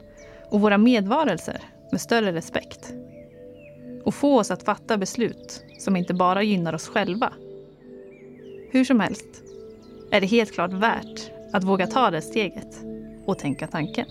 och 0.50 0.62
våra 0.62 0.78
medvarelser 0.78 1.62
med 1.92 2.02
större 2.02 2.34
respekt. 2.34 2.94
Och 4.06 4.16
få 4.16 4.40
oss 4.40 4.52
att 4.52 4.64
fatta 4.64 4.98
beslut 4.98 5.64
som 5.80 5.96
inte 5.96 6.14
bara 6.14 6.44
gynnar 6.44 6.76
oss 6.76 6.88
själva. 6.88 7.34
Hur 8.72 8.86
som 8.86 9.00
helst 9.00 9.28
är 10.12 10.22
det 10.22 10.28
helt 10.28 10.54
klart 10.54 10.74
värt 10.74 11.32
att 11.54 11.64
våga 11.64 11.88
ta 11.88 12.12
det 12.12 12.22
steget 12.22 12.84
och 13.26 13.40
tänka 13.40 13.68
tanken. 13.68 14.06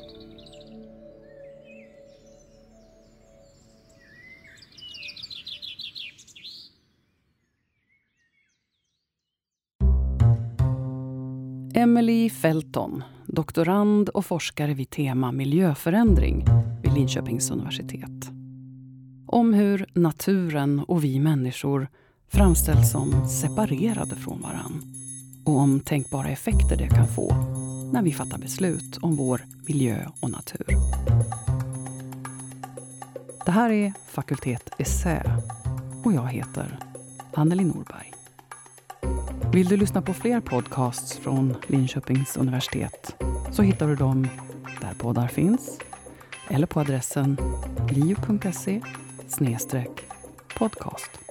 Emelie 11.75 12.31
Felton, 12.31 13.03
doktorand 13.27 14.09
och 14.09 14.27
forskare 14.27 14.75
vid 14.75 14.91
tema 14.91 15.33
miljöförändring 15.33 16.45
vid 16.83 16.93
Linköpings 16.93 17.51
universitet. 17.51 18.31
Om 19.27 19.55
hur 19.55 19.87
naturen 19.95 20.81
och 20.81 21.05
vi 21.05 21.21
människor 21.21 21.89
framställs 22.29 22.93
som 22.93 23.29
separerade 23.29 24.17
från 24.17 24.41
varandra 24.41 24.81
och 25.45 25.59
om 25.59 25.81
tänkbara 25.81 26.29
effekter 26.29 26.77
det 26.77 26.89
kan 26.89 27.09
få 27.09 27.35
när 27.93 28.03
vi 28.03 28.13
fattar 28.13 28.39
beslut 28.39 28.99
om 29.03 29.17
vår 29.17 29.41
miljö 29.69 30.07
och 30.21 30.31
natur. 30.31 30.67
Det 33.47 33.51
här 33.51 33.71
är 33.71 33.93
Fakultet 34.09 34.71
Essä 34.79 35.43
och 36.05 36.13
jag 36.13 36.27
heter 36.27 36.79
Anneli 37.35 37.65
Norberg. 37.65 38.13
Vill 39.53 39.69
du 39.69 39.77
lyssna 39.77 40.03
på 40.03 40.15
fler 40.15 40.41
podcasts 40.41 41.19
från 41.19 41.57
Linköpings 41.67 42.37
universitet 42.37 43.17
så 43.53 43.63
hittar 43.63 43.89
du 43.89 43.97
dem 43.97 44.29
där 44.81 44.95
poddar 44.99 45.29
finns 45.29 45.79
eller 46.49 46.67
på 46.67 46.81
adressen 46.81 47.37
liu.se 47.91 48.81
podcast. 50.59 51.30